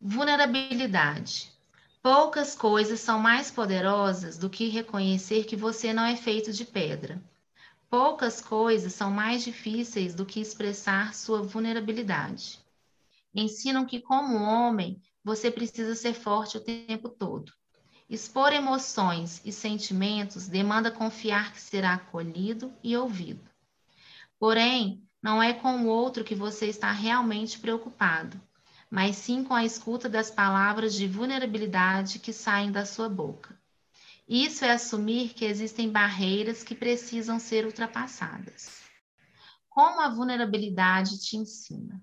Vulnerabilidade. 0.00 1.52
Poucas 2.02 2.56
coisas 2.56 2.98
são 3.00 3.20
mais 3.20 3.52
poderosas 3.52 4.36
do 4.36 4.50
que 4.50 4.68
reconhecer 4.68 5.44
que 5.44 5.54
você 5.54 5.92
não 5.92 6.04
é 6.04 6.16
feito 6.16 6.52
de 6.52 6.64
pedra. 6.64 7.22
Poucas 7.88 8.40
coisas 8.40 8.92
são 8.92 9.12
mais 9.12 9.44
difíceis 9.44 10.12
do 10.12 10.26
que 10.26 10.40
expressar 10.40 11.14
sua 11.14 11.40
vulnerabilidade. 11.40 12.65
Ensinam 13.38 13.84
que, 13.84 14.00
como 14.00 14.34
homem, 14.36 14.98
você 15.22 15.50
precisa 15.50 15.94
ser 15.94 16.14
forte 16.14 16.56
o 16.56 16.60
tempo 16.60 17.10
todo. 17.10 17.52
Expor 18.08 18.50
emoções 18.50 19.42
e 19.44 19.52
sentimentos 19.52 20.48
demanda 20.48 20.90
confiar 20.90 21.52
que 21.52 21.60
será 21.60 21.92
acolhido 21.94 22.72
e 22.82 22.96
ouvido. 22.96 23.44
Porém, 24.38 25.06
não 25.22 25.42
é 25.42 25.52
com 25.52 25.82
o 25.82 25.86
outro 25.86 26.24
que 26.24 26.34
você 26.34 26.66
está 26.66 26.90
realmente 26.90 27.58
preocupado, 27.58 28.40
mas 28.90 29.16
sim 29.16 29.44
com 29.44 29.52
a 29.52 29.66
escuta 29.66 30.08
das 30.08 30.30
palavras 30.30 30.94
de 30.94 31.06
vulnerabilidade 31.06 32.18
que 32.18 32.32
saem 32.32 32.72
da 32.72 32.86
sua 32.86 33.08
boca. 33.08 33.60
Isso 34.26 34.64
é 34.64 34.72
assumir 34.72 35.34
que 35.34 35.44
existem 35.44 35.90
barreiras 35.90 36.62
que 36.62 36.74
precisam 36.74 37.38
ser 37.38 37.66
ultrapassadas. 37.66 38.80
Como 39.68 40.00
a 40.00 40.08
vulnerabilidade 40.08 41.18
te 41.20 41.36
ensina? 41.36 42.00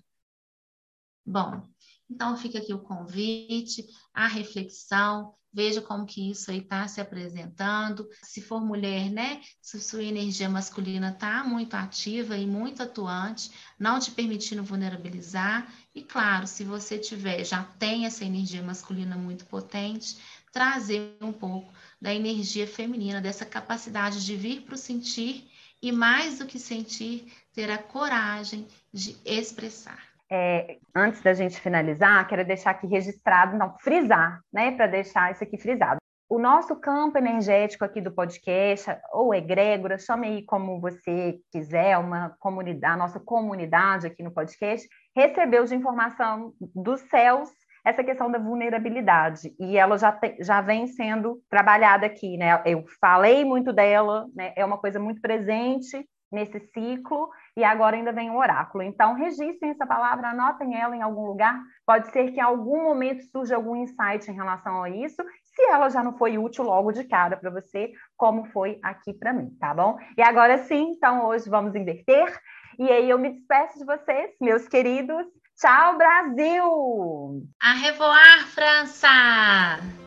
Bom, 1.25 1.67
então 2.09 2.37
fica 2.37 2.59
aqui 2.59 2.73
o 2.73 2.79
convite, 2.79 3.85
a 4.13 4.27
reflexão, 4.27 5.33
veja 5.53 5.81
como 5.81 6.05
que 6.05 6.31
isso 6.31 6.49
aí 6.49 6.57
está 6.57 6.87
se 6.87 6.99
apresentando. 6.99 8.09
Se 8.23 8.41
for 8.41 8.59
mulher, 8.59 9.09
né? 9.09 9.41
Se 9.61 9.79
sua 9.79 10.03
energia 10.03 10.49
masculina 10.49 11.09
está 11.09 11.43
muito 11.43 11.75
ativa 11.75 12.35
e 12.35 12.47
muito 12.47 12.81
atuante, 12.81 13.51
não 13.79 13.99
te 13.99 14.11
permitindo 14.11 14.63
vulnerabilizar. 14.63 15.71
E 15.93 16.03
claro, 16.03 16.47
se 16.47 16.63
você 16.63 16.97
tiver, 16.97 17.43
já 17.45 17.63
tem 17.63 18.05
essa 18.05 18.25
energia 18.25 18.63
masculina 18.63 19.15
muito 19.15 19.45
potente, 19.45 20.17
trazer 20.51 21.15
um 21.21 21.31
pouco 21.31 21.71
da 22.01 22.13
energia 22.13 22.67
feminina, 22.67 23.21
dessa 23.21 23.45
capacidade 23.45 24.25
de 24.25 24.35
vir 24.35 24.61
para 24.63 24.75
o 24.75 24.77
sentir 24.77 25.49
e 25.81 25.91
mais 25.91 26.39
do 26.39 26.45
que 26.45 26.59
sentir, 26.59 27.31
ter 27.53 27.69
a 27.69 27.77
coragem 27.77 28.67
de 28.91 29.15
expressar. 29.25 30.12
É, 30.35 30.77
antes 30.95 31.21
da 31.21 31.31
gente 31.31 31.61
finalizar, 31.61 32.27
quero 32.27 32.43
deixar 32.43 32.71
aqui 32.71 32.87
registrado, 32.87 33.55
não, 33.55 33.77
frisar, 33.77 34.41
né, 34.51 34.71
para 34.71 34.87
deixar 34.87 35.31
isso 35.31 35.43
aqui 35.43 35.59
frisado. 35.59 35.97
O 36.27 36.39
nosso 36.39 36.75
campo 36.75 37.19
energético 37.19 37.85
aqui 37.85 38.01
do 38.01 38.11
podcast, 38.11 38.89
ou 39.11 39.31
egrégora, 39.31 39.99
chame 39.99 40.25
aí 40.25 40.43
como 40.43 40.81
você 40.81 41.37
quiser, 41.51 41.99
uma 41.99 42.35
comunidade, 42.39 42.95
a 42.95 42.97
nossa 42.97 43.19
comunidade 43.19 44.07
aqui 44.07 44.23
no 44.23 44.31
podcast, 44.31 44.89
recebeu 45.15 45.65
de 45.65 45.75
informação 45.75 46.51
dos 46.59 47.01
céus 47.01 47.51
essa 47.85 48.03
questão 48.03 48.31
da 48.31 48.39
vulnerabilidade, 48.39 49.53
e 49.59 49.77
ela 49.77 49.99
já, 49.99 50.11
te, 50.11 50.37
já 50.39 50.61
vem 50.61 50.87
sendo 50.87 51.43
trabalhada 51.47 52.07
aqui, 52.07 52.37
né? 52.37 52.59
Eu 52.65 52.85
falei 52.99 53.45
muito 53.45 53.71
dela, 53.71 54.25
né? 54.33 54.51
É 54.55 54.65
uma 54.65 54.79
coisa 54.79 54.99
muito 54.99 55.21
presente 55.21 56.03
nesse 56.33 56.59
ciclo, 56.73 57.29
e 57.55 57.63
agora 57.63 57.95
ainda 57.95 58.11
vem 58.11 58.31
o 58.31 58.37
oráculo. 58.37 58.83
Então, 58.83 59.13
registrem 59.13 59.71
essa 59.71 59.85
palavra, 59.85 60.29
anotem 60.29 60.75
ela 60.75 60.95
em 60.95 61.01
algum 61.01 61.25
lugar. 61.25 61.61
Pode 61.85 62.11
ser 62.11 62.31
que 62.31 62.39
em 62.39 62.43
algum 62.43 62.83
momento 62.83 63.23
surja 63.31 63.55
algum 63.55 63.75
insight 63.75 64.29
em 64.29 64.33
relação 64.33 64.83
a 64.83 64.89
isso, 64.89 65.23
se 65.43 65.61
ela 65.69 65.89
já 65.89 66.03
não 66.03 66.17
foi 66.17 66.37
útil 66.37 66.63
logo 66.63 66.91
de 66.91 67.03
cara 67.03 67.37
para 67.37 67.51
você, 67.51 67.91
como 68.17 68.45
foi 68.45 68.79
aqui 68.83 69.13
para 69.13 69.31
mim, 69.31 69.55
tá 69.59 69.73
bom? 69.73 69.97
E 70.17 70.21
agora 70.21 70.57
sim, 70.57 70.91
então 70.95 71.27
hoje 71.27 71.49
vamos 71.49 71.75
inverter. 71.75 72.37
E 72.79 72.89
aí 72.89 73.09
eu 73.09 73.19
me 73.19 73.31
despeço 73.31 73.77
de 73.77 73.85
vocês, 73.85 74.31
meus 74.41 74.67
queridos. 74.67 75.25
Tchau, 75.55 75.97
Brasil! 75.97 77.43
A 77.61 77.73
revoar, 77.73 78.47
França! 78.47 80.02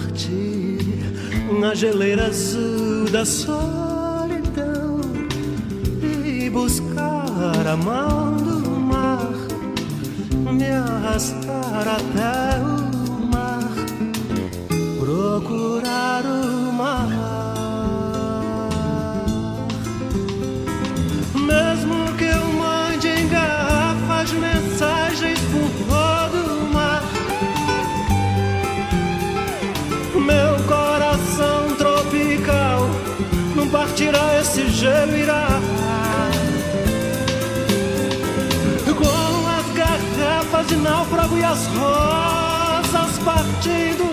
parte 0.00 0.78
na 1.60 1.74
geleira 1.74 2.26
azul 2.26 3.04
da 3.10 3.24
solidão 3.24 5.00
e 6.02 6.48
buscar 6.50 7.66
a 7.66 7.76
mão 7.76 8.36
do 8.36 8.70
mar, 8.70 9.30
me 10.52 10.70
arrastar 10.70 11.88
até 11.88 12.58
o 12.60 13.26
mar, 13.26 13.70
procurar 14.98 16.24
o 16.24 16.59
náufrago 40.80 41.36
e 41.36 41.44
as 41.44 41.66
rosas 41.66 43.18
partindo 43.24 44.10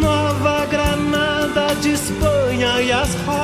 Nova 0.00 0.66
Granada 0.66 1.74
de 1.80 1.90
Espanha 1.90 2.80
e 2.80 2.90
as 2.90 3.14
rosas 3.26 3.41